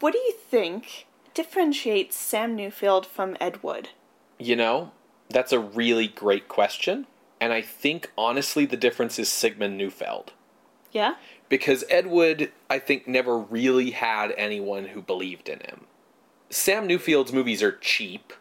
[0.00, 1.03] What do you think
[1.34, 3.90] differentiates Sam Newfield from Ed Wood?
[4.38, 4.92] You know,
[5.28, 7.06] that's a really great question.
[7.40, 10.32] And I think, honestly, the difference is Sigmund Neufeld.
[10.92, 11.16] Yeah?
[11.48, 15.86] Because Ed Wood, I think, never really had anyone who believed in him.
[16.50, 18.32] Sam Newfield's movies are cheap,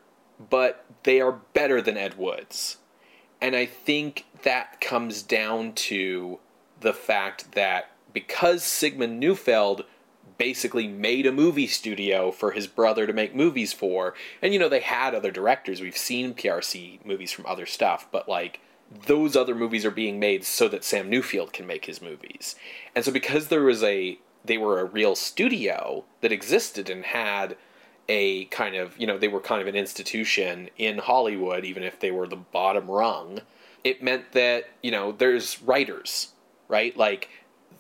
[0.50, 2.78] but they are better than Ed Wood's.
[3.42, 6.40] And I think that comes down to
[6.80, 9.84] the fact that because Sigmund Neufeld
[10.38, 14.70] basically made a movie studio for his brother to make movies for, and you know,
[14.70, 15.82] they had other directors.
[15.82, 18.60] We've seen PRC movies from other stuff, but like
[19.08, 22.56] those other movies are being made so that Sam Newfield can make his movies.
[22.96, 27.56] And so because there was a they were a real studio that existed and had
[28.10, 32.00] a kind of, you know, they were kind of an institution in Hollywood even if
[32.00, 33.40] they were the bottom rung.
[33.84, 36.34] It meant that, you know, there's writers,
[36.68, 36.96] right?
[36.96, 37.30] Like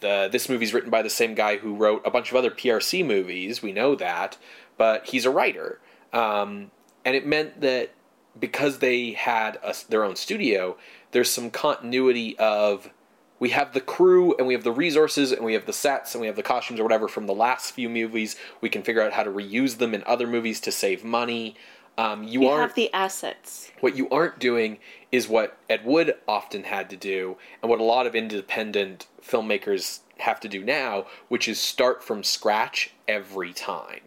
[0.03, 3.03] the this movie's written by the same guy who wrote a bunch of other PRC
[3.03, 4.37] movies, we know that,
[4.77, 5.79] but he's a writer.
[6.11, 6.69] Um,
[7.03, 7.91] and it meant that
[8.39, 10.77] because they had a, their own studio,
[11.11, 12.91] there's some continuity of
[13.39, 16.21] we have the crew and we have the resources and we have the sets and
[16.21, 18.35] we have the costumes or whatever from the last few movies.
[18.61, 21.55] We can figure out how to reuse them in other movies to save money.
[21.97, 23.71] Um, you You aren't have the assets.
[23.81, 24.79] what you aren't doing
[25.11, 29.99] is what Ed Wood often had to do, and what a lot of independent filmmakers
[30.17, 34.01] have to do now, which is start from scratch every time.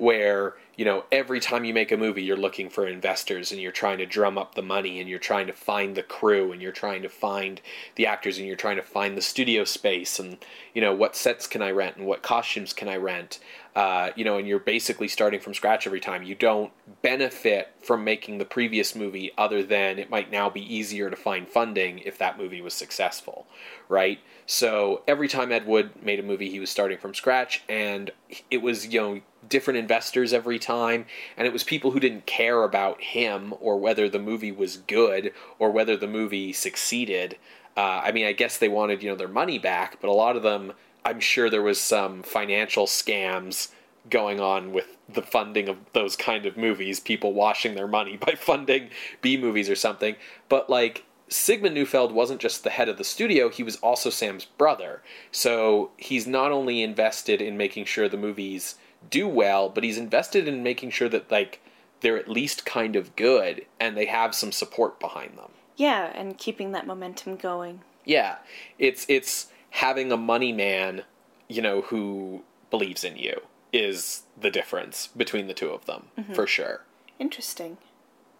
[0.00, 3.70] Where, you know, every time you make a movie, you're looking for investors and you're
[3.70, 6.72] trying to drum up the money and you're trying to find the crew and you're
[6.72, 7.60] trying to find
[7.96, 10.38] the actors and you're trying to find the studio space and,
[10.72, 13.38] you know, what sets can I rent and what costumes can I rent.
[13.76, 16.22] Uh, you know, and you're basically starting from scratch every time.
[16.22, 21.10] You don't benefit from making the previous movie other than it might now be easier
[21.10, 23.46] to find funding if that movie was successful,
[23.88, 24.20] right?
[24.46, 28.10] So every time Ed Wood made a movie, he was starting from scratch, and
[28.50, 32.62] it was, you know, different investors every time, and it was people who didn't care
[32.62, 37.36] about him or whether the movie was good or whether the movie succeeded.
[37.76, 40.36] Uh, I mean, I guess they wanted, you know, their money back, but a lot
[40.36, 40.72] of them,
[41.04, 43.68] I'm sure there was some financial scams
[44.10, 48.34] going on with the funding of those kind of movies, people washing their money by
[48.34, 48.90] funding
[49.20, 50.16] B movies or something.
[50.48, 54.44] But like Sigmund Neufeld wasn't just the head of the studio, he was also Sam's
[54.44, 55.02] brother.
[55.30, 58.76] So he's not only invested in making sure the movies
[59.10, 61.60] do well, but he's invested in making sure that like
[62.00, 65.50] they're at least kind of good and they have some support behind them.
[65.76, 67.80] Yeah, and keeping that momentum going.
[68.04, 68.36] Yeah,
[68.78, 71.02] it's it's having a money man,
[71.48, 73.40] you know, who believes in you.
[73.72, 76.34] is the difference between the two of them, mm-hmm.
[76.34, 76.82] for sure.
[77.18, 77.78] Interesting.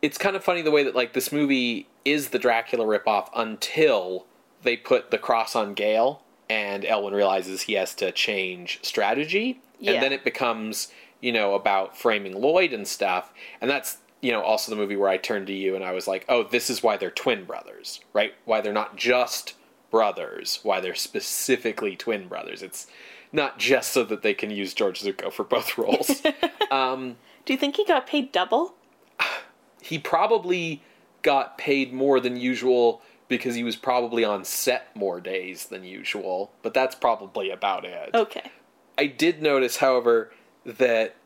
[0.02, 4.26] It's kind of funny the way that like this movie is the Dracula ripoff until
[4.62, 9.60] they put the cross on Gale and Elwyn realizes he has to change strategy.
[9.82, 9.92] Yeah.
[9.92, 10.88] And then it becomes,
[11.20, 13.32] you know, about framing Lloyd and stuff.
[13.60, 16.06] And that's, you know, also the movie where I turned to you and I was
[16.06, 18.32] like, oh, this is why they're twin brothers, right?
[18.44, 19.54] Why they're not just
[19.90, 22.62] brothers, why they're specifically twin brothers.
[22.62, 22.86] It's
[23.32, 26.22] not just so that they can use George Zucco for both roles.
[26.70, 28.74] Um, Do you think he got paid double?
[29.82, 30.82] he probably
[31.20, 36.50] got paid more than usual because he was probably on set more days than usual,
[36.62, 38.10] but that's probably about it.
[38.14, 38.50] Okay.
[39.02, 40.30] I did notice, however,
[40.64, 41.16] that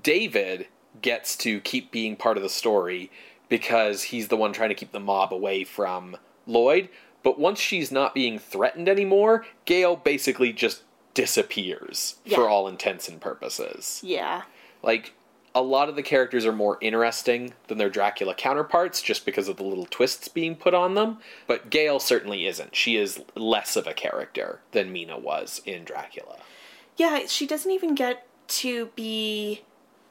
[0.00, 0.68] David
[1.02, 3.10] gets to keep being part of the story
[3.48, 6.16] because he's the one trying to keep the mob away from
[6.46, 6.88] Lloyd.
[7.24, 10.82] But once she's not being threatened anymore, Gale basically just
[11.14, 12.36] disappears Yeah.
[12.36, 14.00] for all intents and purposes.
[14.04, 14.42] Yeah.
[14.80, 15.12] Like,
[15.56, 19.56] a lot of the characters are more interesting than their Dracula counterparts just because of
[19.56, 21.18] the little twists being put on them.
[21.48, 22.76] But Gale certainly isn't.
[22.76, 26.38] She is less of a character than Mina was in Dracula.
[26.96, 29.62] Yeah, she doesn't even get to be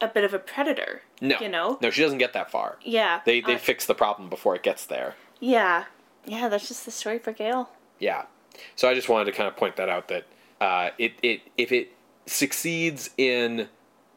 [0.02, 1.04] a bit of a predator.
[1.22, 1.38] No.
[1.40, 1.78] You know?
[1.82, 2.78] No, she doesn't get that far.
[2.84, 3.22] Yeah.
[3.26, 5.16] They they uh, fix the problem before it gets there.
[5.40, 5.86] Yeah.
[6.26, 7.70] Yeah, that's just the story for Gail.
[8.00, 8.24] Yeah.
[8.76, 10.26] So I just wanted to kind of point that out that
[10.62, 11.94] uh, it it if it
[12.26, 13.68] succeeds in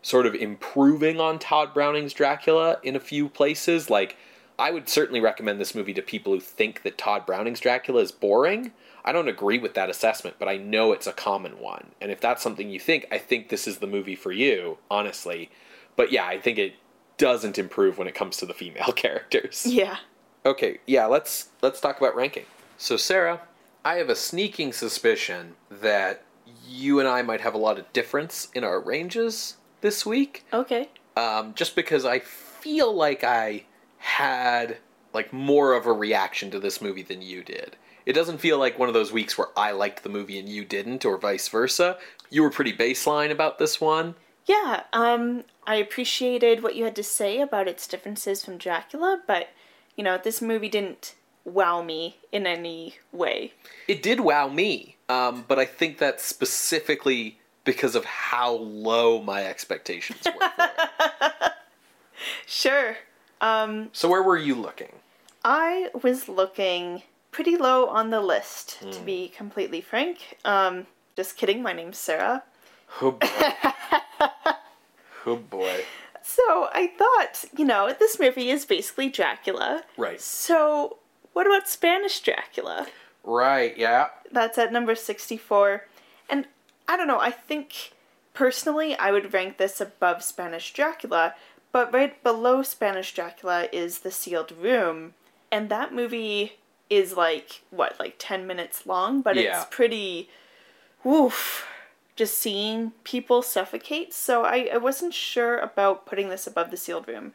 [0.02, 4.16] sort of improving on Tod Browning's Dracula in a few places, like
[4.58, 8.12] I would certainly recommend this movie to people who think that Tod Browning's Dracula is
[8.12, 8.72] boring.
[9.06, 11.92] I don't agree with that assessment, but I know it's a common one.
[12.00, 15.50] And if that's something you think, I think this is the movie for you, honestly.
[15.94, 16.74] But yeah, I think it
[17.16, 19.64] doesn't improve when it comes to the female characters.
[19.64, 19.98] Yeah.
[20.44, 22.44] Okay, yeah, let's let's talk about ranking.
[22.78, 23.42] So Sarah,
[23.84, 26.22] I have a sneaking suspicion that
[26.68, 30.44] you and I might have a lot of difference in our ranges this week.
[30.52, 30.88] Okay.
[31.16, 33.64] Um, just because I feel like I
[33.98, 34.78] had
[35.12, 37.76] like more of a reaction to this movie than you did.
[38.06, 40.64] It doesn't feel like one of those weeks where I liked the movie and you
[40.64, 41.98] didn't, or vice versa.
[42.30, 44.14] You were pretty baseline about this one.
[44.46, 49.48] Yeah, um, I appreciated what you had to say about its differences from Dracula, but,
[49.96, 53.52] you know, this movie didn't wow me in any way.
[53.88, 59.44] It did wow me, um, but I think that's specifically because of how low my
[59.44, 60.32] expectations were.
[60.32, 61.52] for it.
[62.46, 62.96] Sure.
[63.40, 64.92] Um, So where were you looking?
[65.44, 67.02] I was looking
[67.36, 70.38] pretty low on the list, to be completely frank.
[70.46, 72.44] Um, just kidding, my name's Sarah.
[73.02, 73.28] Oh boy.
[75.26, 75.84] oh boy.
[76.22, 79.82] So I thought, you know, this movie is basically Dracula.
[79.98, 80.18] Right.
[80.18, 80.96] So
[81.34, 82.86] what about Spanish Dracula?
[83.22, 84.06] Right, yeah.
[84.32, 85.84] That's at number 64.
[86.30, 86.46] And
[86.88, 87.92] I don't know, I think
[88.32, 91.34] personally I would rank this above Spanish Dracula,
[91.70, 95.12] but right below Spanish Dracula is The Sealed Room.
[95.52, 96.54] And that movie
[96.90, 99.20] is like, what, like 10 minutes long?
[99.22, 99.62] But Yeah.
[99.62, 100.28] it's pretty.
[101.04, 101.66] Woof.
[102.16, 104.14] Just seeing people suffocate.
[104.14, 107.32] So I, I wasn't sure about putting this above The Sealed Room.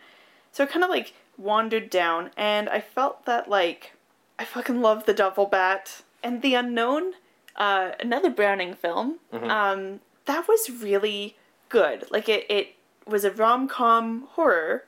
[0.52, 3.93] So I kind of like wandered down, and I felt that like
[4.39, 7.14] I fucking love the devil Bat and the Unknown,
[7.56, 9.20] uh, another Browning film.
[9.32, 11.38] Um, that was really
[11.70, 12.10] good.
[12.12, 12.76] Like it, it
[13.06, 14.84] was a rom com horror,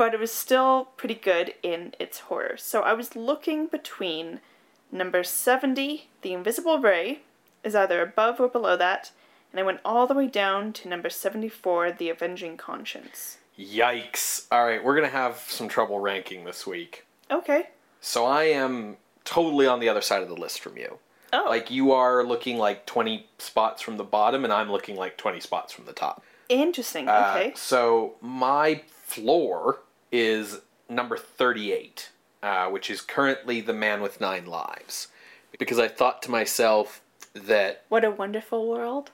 [0.00, 2.56] but it was still pretty good in its horror.
[2.56, 4.40] So I was looking between
[4.90, 7.18] number seventy, The Invisible Ray,
[7.62, 9.10] is either above or below that,
[9.52, 13.36] and I went all the way down to number seventy-four, The Avenging Conscience.
[13.58, 14.46] Yikes.
[14.50, 17.04] All right, we're going to have some trouble ranking this week.
[17.30, 17.64] Okay.
[18.00, 18.96] So I am
[19.26, 20.98] totally on the other side of the list from you.
[21.34, 21.44] Oh.
[21.46, 25.40] Like you are looking like 20 spots from the bottom and I'm looking like 20
[25.40, 26.24] spots from the top.
[26.48, 27.06] Interesting.
[27.06, 27.52] Uh, Okay.
[27.54, 29.80] so my floor
[30.12, 32.10] is number 38,
[32.42, 35.08] uh, which is currently The Man with Nine Lives.
[35.58, 37.02] Because I thought to myself
[37.34, 39.10] that What a wonderful world.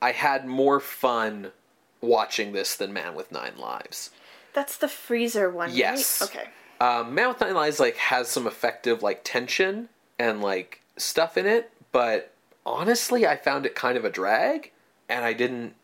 [0.00, 1.52] I had more fun
[2.00, 4.10] watching this than Man with Nine Lives.
[4.52, 5.68] That's the freezer one.
[5.68, 5.76] right?
[5.76, 6.22] Yes.
[6.22, 6.48] Okay.
[6.80, 9.88] Um, Man with Nine Lives like has some effective like tension
[10.18, 12.32] and like stuff in it, but
[12.66, 14.72] honestly, I found it kind of a drag,
[15.08, 15.74] and I didn't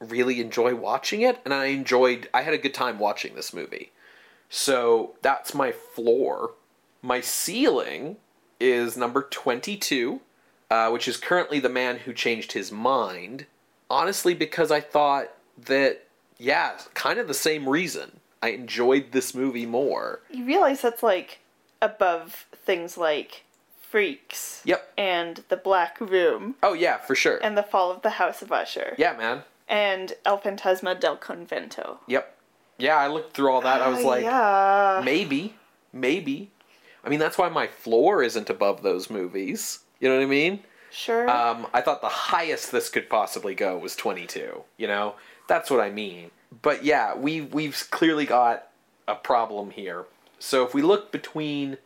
[0.00, 1.38] really enjoy watching it.
[1.44, 3.92] And I enjoyed, I had a good time watching this movie.
[4.54, 6.52] So that's my floor.
[7.02, 8.18] My ceiling
[8.60, 10.20] is number twenty-two,
[10.70, 13.46] uh, which is currently the man who changed his mind.
[13.90, 15.30] Honestly, because I thought
[15.66, 16.06] that
[16.38, 18.20] yeah, kind of the same reason.
[18.42, 20.20] I enjoyed this movie more.
[20.30, 21.40] You realize that's like
[21.82, 23.42] above things like
[23.80, 24.92] Freaks Yep.
[24.96, 27.38] and The Black Room Oh yeah, for sure.
[27.42, 28.94] and The Fall of the House of Usher.
[28.98, 29.42] yeah, man.
[29.68, 31.98] and El Fantasma del Convento.
[32.06, 32.36] Yep.
[32.78, 33.80] Yeah, I looked through all that.
[33.82, 35.02] I was Ah, like, yeah.
[35.04, 35.54] maybe,
[35.92, 36.50] maybe.
[37.04, 39.80] I mean, that's why my floor isn't above those movies.
[40.00, 40.60] You know what I mean?
[40.90, 41.28] Sure.
[41.28, 44.62] Um, I thought the highest this could possibly go was 22.
[44.76, 45.14] You know,
[45.48, 46.30] that's what I mean.
[46.62, 48.68] But yeah, we we've clearly got
[49.08, 50.04] a problem here.
[50.38, 51.78] So if we look between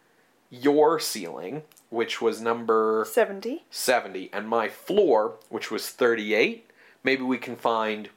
[0.50, 3.64] your ceiling, which was number 70.
[3.70, 6.70] 70, and my floor, which was 38,
[7.02, 8.10] maybe we can find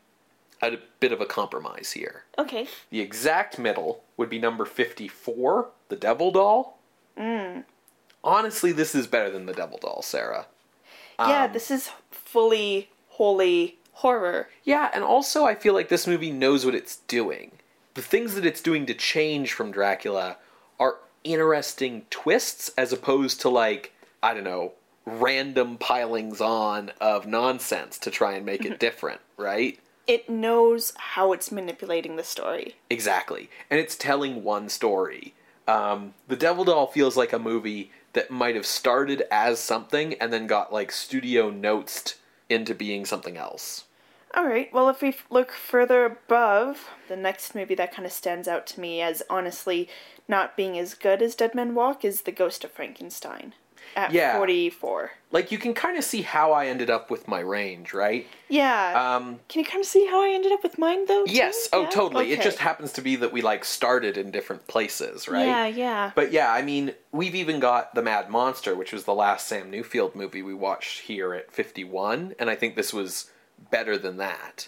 [0.62, 2.24] a bit of a compromise here.
[2.38, 2.68] Okay.
[2.90, 6.78] The exact middle would be number 54, the Devil Doll.
[7.18, 7.64] Mm.
[8.24, 10.46] Honestly, this is better than the Devil Doll, Sarah.
[11.20, 14.50] yeah, Um, this is fully, wholly horror.
[14.64, 17.54] Yeah, and also I feel like this movie knows what it's doing.
[17.96, 20.38] The things that it's doing to change from Dracula
[20.80, 23.94] are interesting twists as opposed to like,
[24.24, 24.74] I don't know,
[25.06, 29.80] random pilings on of nonsense to try and make it different, right?
[30.08, 32.76] It knows how it's manipulating the story.
[32.90, 33.50] Exactly.
[33.70, 35.34] And it's telling one story.
[35.68, 40.34] Um, the Devil Doll feels like a movie that might have started as something and
[40.34, 42.16] then got like studio notes
[42.50, 43.86] into being something else.
[44.34, 44.72] All right.
[44.74, 48.80] Well, if we look further above, the next movie that kind of stands out to
[48.80, 49.90] me as honestly
[50.28, 53.54] not being as good as Dead Men Walk is The Ghost of Frankenstein
[53.96, 54.38] at Yeah.
[54.38, 55.12] 44.
[55.32, 58.28] Like you can kind of see how I ended up with my range, right?
[58.50, 59.16] Yeah.
[59.16, 61.24] Um, Can you kind of see how I ended up with mine though?
[61.26, 61.32] too?
[61.32, 61.90] yes, oh Yeah?
[61.90, 62.32] totally.
[62.34, 65.46] It just happens to be that we like started in different places, right?
[65.46, 66.12] Yeah, yeah.
[66.16, 69.72] But yeah, I mean, we've even got The Mad Monster, which was the last Sam
[69.72, 73.30] Newfield movie we watched here at 51, and I think this was
[73.70, 74.68] better than that.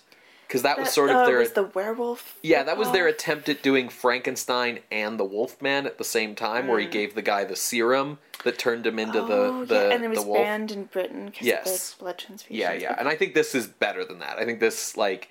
[0.53, 2.37] Because that, was sort of uh, their was the werewolf.
[2.43, 6.67] Yeah, that was their attempt at doing Frankenstein and the Wolfman at the same time,
[6.67, 9.95] where he gave the guy the serum that turned him into oh, the the, yeah,
[9.95, 10.37] and it was the wolf.
[10.37, 11.93] banned in Britain because Yes.
[11.93, 12.45] of the blood transfusions.
[12.49, 14.37] Yeah, yeah, and I think this is better than that.
[14.37, 15.29] I think this like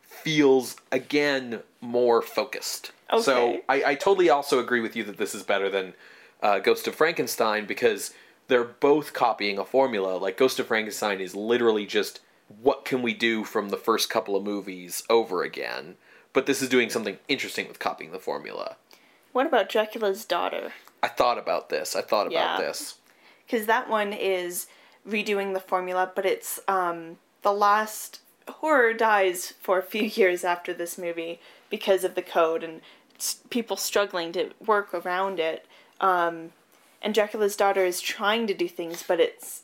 [0.00, 2.92] feels again more focused.
[3.20, 3.62] So Okay.
[3.68, 5.92] I, I totally also agree with you that this is better than
[6.42, 8.14] uh, Ghost of Frankenstein because
[8.48, 10.16] they're both copying a formula.
[10.16, 12.20] Like Ghost of Frankenstein is literally just
[12.60, 15.96] what can we do from the first couple of movies over again,
[16.32, 18.76] but this is doing something interesting with copying the formula.
[19.32, 20.72] What about Dracula's daughter?
[21.02, 21.96] I thought about this.
[21.96, 22.66] I thought about Yeah.
[22.66, 22.96] this.
[23.46, 24.66] because that one is
[25.06, 30.72] redoing the formula, but it's um, the last horror dies for a few years after
[30.72, 31.40] this movie
[31.70, 32.80] because of the code and
[33.50, 35.66] people struggling to work around it.
[36.00, 36.52] Um,
[37.02, 39.62] and Dracula's daughter is trying to do things, but its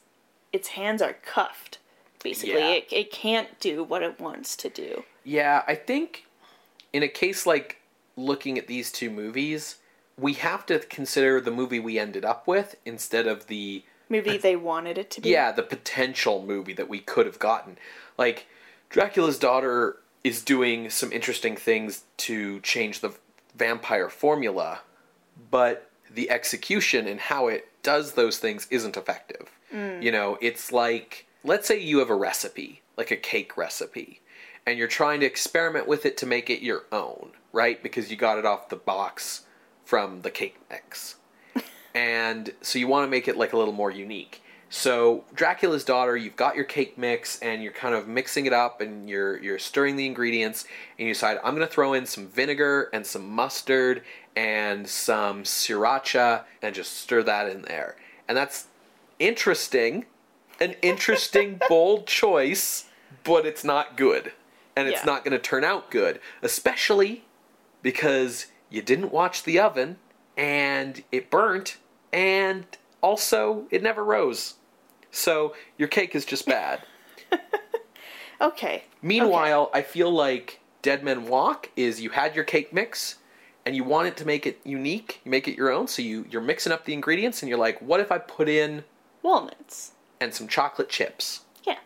[0.53, 1.79] its hands are cuffed.
[2.23, 2.71] Basically, Yeah.
[2.71, 5.05] it it can't do what it wants to do.
[5.25, 6.25] Yeah, I think
[6.93, 7.81] in a case like
[8.17, 9.77] looking at these two movies,
[10.19, 14.57] we have to consider the movie we ended up with instead of the Movie they
[14.57, 15.29] wanted it to be.
[15.29, 17.77] yeah, the potential movie that we could have gotten.
[18.17, 18.47] Like
[18.89, 23.13] Dracula's daughter is doing some interesting things to change the
[23.55, 24.81] vampire formula,
[25.51, 29.51] but the execution and how it does those things isn't effective.
[29.73, 30.03] Mm.
[30.03, 34.21] You know, it's like let's say you have a recipe, like a cake recipe,
[34.67, 37.83] and you're trying to experiment with it to make it your own, right?
[37.83, 39.47] Because you got it off the box
[39.85, 41.17] from the cake mix
[41.95, 44.43] and so you want to make it like a little more unique.
[44.71, 48.83] So Dracula's daughter, you've got your cake mix and you're kind of mixing it up
[48.83, 50.67] and you're you're stirring the ingredients
[50.99, 54.03] and you decide I'm going to throw in some vinegar and some mustard
[54.37, 57.97] and some sriracha and just stir that in there.
[58.29, 58.67] And that's
[59.19, 60.05] interesting,
[60.61, 62.87] an interesting bold choice,
[63.25, 64.33] but it's not good.
[64.77, 65.07] And it's Yeah.
[65.07, 67.25] not going to turn out good, especially
[67.83, 69.99] because you didn't watch the oven
[70.37, 71.79] and it burnt
[72.13, 72.65] and
[73.01, 74.55] also it never rose.
[75.11, 76.83] So your cake is just bad.
[78.41, 78.85] Okay.
[79.03, 83.17] Meanwhile, I feel like Dead Men Walk is you had your cake mix
[83.67, 86.25] and you want it to make it unique, you make it your own, so you
[86.31, 88.85] you're mixing up the ingredients and you're like, what if I put in
[89.23, 89.93] Walnuts.
[90.21, 91.43] And some chocolate chips?
[91.65, 91.79] Yeah.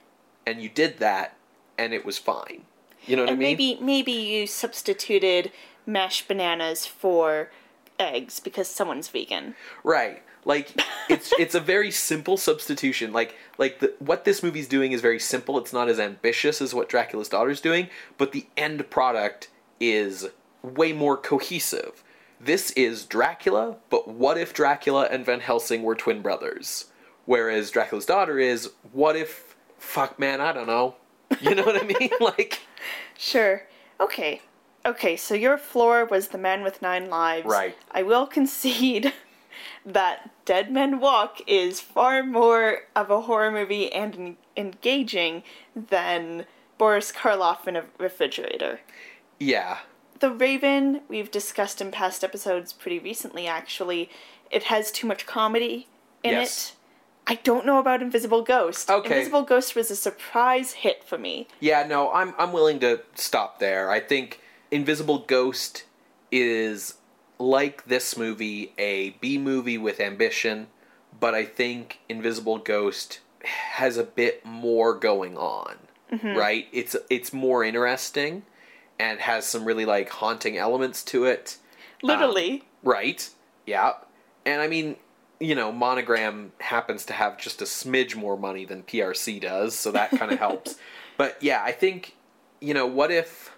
[0.46, 1.36] And you did that
[1.78, 2.62] and it was fine.
[3.06, 3.48] You know what and I mean?
[3.48, 5.50] maybe maybe you substituted
[5.86, 7.50] mashed bananas for
[7.98, 9.54] eggs because someone's vegan.
[9.82, 10.22] Right.
[10.44, 10.74] Like
[11.08, 13.12] it's it's a very simple substitution.
[13.12, 15.58] Like like the, what this movie's doing is very simple.
[15.58, 19.48] It's not as ambitious as what Dracula's daughter's doing, but the end product
[19.80, 20.28] is
[20.62, 22.04] way more cohesive.
[22.40, 26.86] This is Dracula, but what if Dracula and Van Helsing were twin brothers?
[27.24, 30.96] Whereas Dracula's daughter is what if fuck man, I don't know.
[31.40, 32.10] You know what I mean?
[32.20, 32.60] Like
[33.16, 33.62] Sure.
[34.00, 34.42] Okay.
[34.84, 37.46] Okay, so your floor was the man with nine lives.
[37.46, 37.76] Right.
[37.92, 39.12] I will concede
[39.86, 45.44] that Dead Men Walk is far more of a horror movie and en- engaging
[45.76, 46.46] than
[46.78, 48.80] Boris Karloff in a refrigerator.
[49.38, 49.78] Yeah.
[50.18, 54.10] The Raven, we've discussed in past episodes pretty recently, actually.
[54.50, 55.86] It has too much comedy
[56.24, 56.38] in it.
[56.38, 56.76] Yes.
[57.26, 58.90] I don't know about Invisible Ghost.
[58.90, 59.18] Okay.
[59.18, 61.46] Invisible Ghost was a surprise hit for me.
[61.60, 63.90] Yeah, no, I'm I'm willing to stop there.
[63.90, 65.84] I think Invisible Ghost
[66.30, 66.94] is
[67.38, 70.68] like this movie, a B movie with ambition,
[71.18, 75.76] but I think Invisible Ghost has a bit more going on.
[76.12, 76.36] Mm-hmm.
[76.36, 76.68] Right?
[76.72, 78.42] It's it's more interesting
[78.98, 81.58] and has some really like haunting elements to it.
[82.02, 82.52] Literally.
[82.52, 83.30] Um, right.
[83.66, 83.92] Yeah.
[84.44, 84.96] And I mean,
[85.42, 89.90] you know, Monogram happens to have just a smidge more money than PRC does, so
[89.92, 90.76] that kind of helps.
[91.16, 92.14] But yeah, I think,
[92.60, 93.52] you know, what if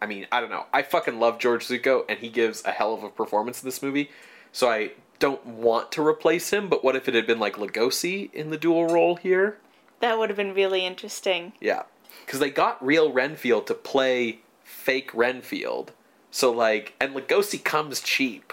[0.00, 0.66] I mean, I don't know.
[0.72, 3.82] I fucking love George Zucco and he gives a hell of a performance in this
[3.82, 4.10] movie.
[4.52, 8.32] So I don't want to replace him, but what if it had been like Lugosi
[8.32, 9.58] in the dual role here?
[10.00, 11.54] that would have been really interesting.
[11.58, 11.84] Yeah.
[12.26, 15.92] Cuz they got real Renfield to play fake Renfield.
[16.30, 18.52] So like and Lugosi comes cheap.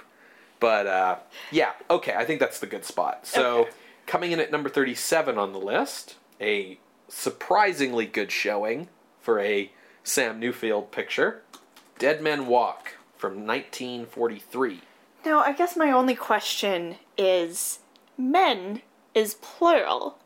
[0.64, 1.18] But uh
[1.52, 3.28] yeah, okay, I think that's the good spot.
[3.28, 3.72] So Okay.
[4.06, 8.88] coming in at number 37 on the list, a surprisingly good showing
[9.20, 9.74] for a
[10.06, 11.42] Sam Newfield picture.
[12.00, 14.80] Dead Men Walk from 1943.
[15.26, 17.80] Now, I guess my only question is
[18.18, 18.82] men
[19.14, 20.18] is plural.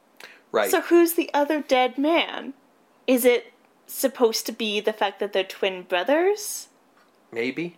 [0.51, 0.69] Right.
[0.69, 2.53] So who's the other dead man?
[3.07, 3.53] Is it
[3.87, 6.67] supposed to be the fact that they're twin brothers?
[7.31, 7.77] Maybe.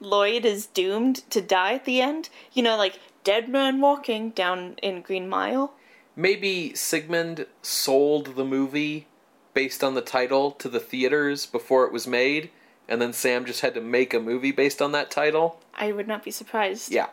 [0.00, 2.28] Lloyd is doomed to die at the end?
[2.52, 5.74] You know, like dead man walking down in Green Mile?
[6.14, 9.08] Maybe Sigmund sold the movie
[9.52, 12.50] based on the title to the theaters before it was made,
[12.88, 15.60] and then Sam just had to make a movie based on that title.
[15.74, 16.92] I would not be surprised.
[16.92, 17.08] Yeah.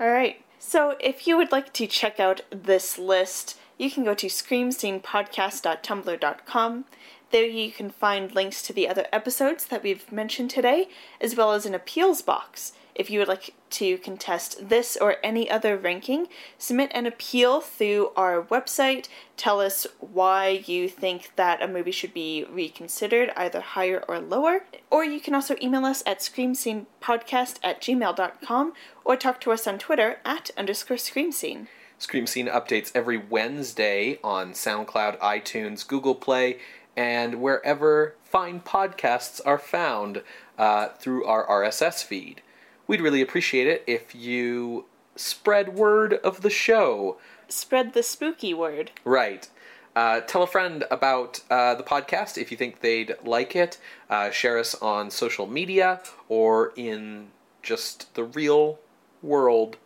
[0.00, 0.42] All right.
[0.60, 6.84] So, if you would like to check out this list, you can go to screamscenepodcast.tumblr.com.
[7.30, 10.88] There you can find links to the other episodes that we've mentioned today,
[11.20, 12.72] as well as an appeals box.
[12.94, 16.26] If you would like to contest this or any other ranking,
[16.56, 19.06] submit an appeal through our website.
[19.36, 24.64] Tell us why you think that a movie should be reconsidered, either higher or lower.
[24.90, 28.72] Or you can also email us at screamscenepodcast at gmail.com
[29.04, 31.68] or talk to us on Twitter at underscore screamscene.
[32.00, 36.58] Scream Scene updates every Wednesday on SoundCloud, iTunes, Google Play,
[36.98, 40.20] and wherever fine podcasts are found
[40.58, 42.42] uh, through our RSS feed.
[42.88, 44.84] We'd really appreciate it if you
[45.14, 47.16] spread word of the show.
[47.46, 48.90] Spread the spooky word.
[49.04, 49.48] Right.
[49.94, 53.78] Uh, tell a friend about uh, the podcast if you think they'd like it.
[54.10, 57.28] Uh, share us on social media or in
[57.62, 58.80] just the real
[59.22, 59.76] world.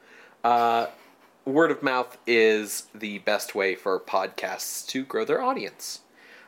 [0.42, 0.86] Uh,
[1.44, 6.00] word of mouth is the best way for podcasts to grow their audience.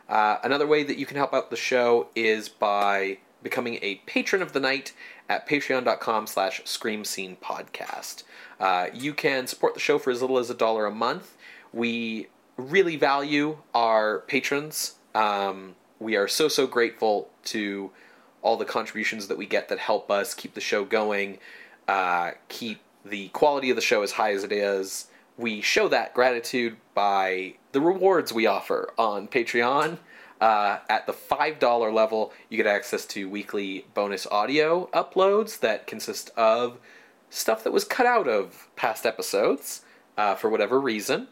[0.08, 4.42] Uh, another way that you can help out the show is by becoming a patron
[4.42, 4.92] of the night
[5.28, 8.22] at patreon.com slash scream scene podcast
[8.60, 11.36] uh, you can support the show for as little as a dollar a month.
[11.72, 14.94] We really value our patrons.
[15.14, 17.90] Um, we are so so grateful to
[18.42, 21.38] all the contributions that we get that help us keep the show going
[21.88, 26.14] uh, keep the quality of the show as high as it is we show that
[26.14, 29.98] gratitude by the rewards we offer on patreon
[30.40, 36.30] uh, at the $5 level, you get access to weekly bonus audio uploads that consist
[36.36, 36.78] of
[37.30, 39.82] stuff that was cut out of past episodes
[40.18, 41.28] uh, for whatever reason.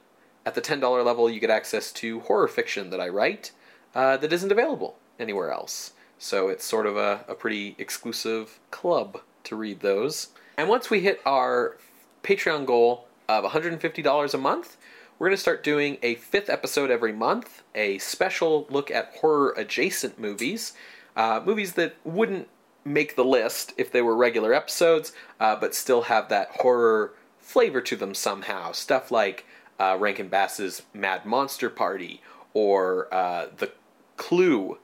[0.47, 3.53] At the $10 level, you get access to horror fiction that I write
[3.95, 5.93] uh, that isn't available anywhere else.
[6.19, 10.29] So it's sort of a, a pretty exclusive club to read those.
[10.57, 11.77] And once we hit our
[12.23, 13.09] Patreon goal
[13.39, 14.77] of $150 a month,
[15.19, 19.55] we're going to start doing a fifth episode every month, a special look at horror
[19.57, 20.73] adjacent movies,
[21.17, 22.49] uh, movies that wouldn't
[22.85, 27.81] make the list if they were regular episodes, uh, but still have that horror flavor
[27.81, 28.73] to them somehow.
[28.73, 29.47] Stuff like
[29.79, 32.21] uh, Rankin Bass's Mad Monster Party,
[32.55, 33.73] or uh, the
[34.17, 34.79] Clue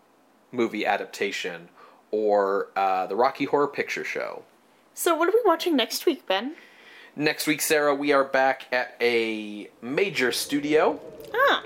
[0.52, 1.68] movie adaptation,
[2.10, 4.42] or uh, the Rocky Horror Picture Show.
[4.94, 6.56] So, what are we watching next week, Ben?
[7.18, 10.98] Next week, Sarah, we are back at a major studio.
[11.34, 11.64] Ah,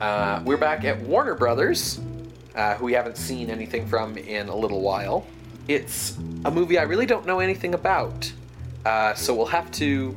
[0.00, 2.00] Uh, we're back at Warner Brothers,
[2.54, 5.26] uh, who we haven't seen anything from in a little while.
[5.66, 6.16] It's
[6.46, 8.32] a movie I really don't know anything about,
[8.86, 10.16] uh, so we'll have to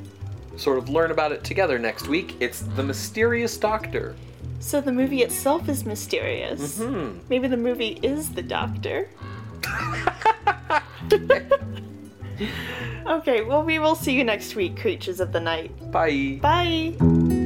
[0.55, 2.35] sort of learn about it together next week.
[2.39, 4.15] It's The Mysterious Doctor.
[4.61, 6.77] so the movie itself is mysterious.
[6.77, 7.17] Hmm.
[7.27, 9.09] Maybe the movie is the doctor.
[13.05, 15.71] okay, well, we will see you next week, creatures of the night.
[15.91, 16.39] Bye.
[16.41, 17.40] Bye!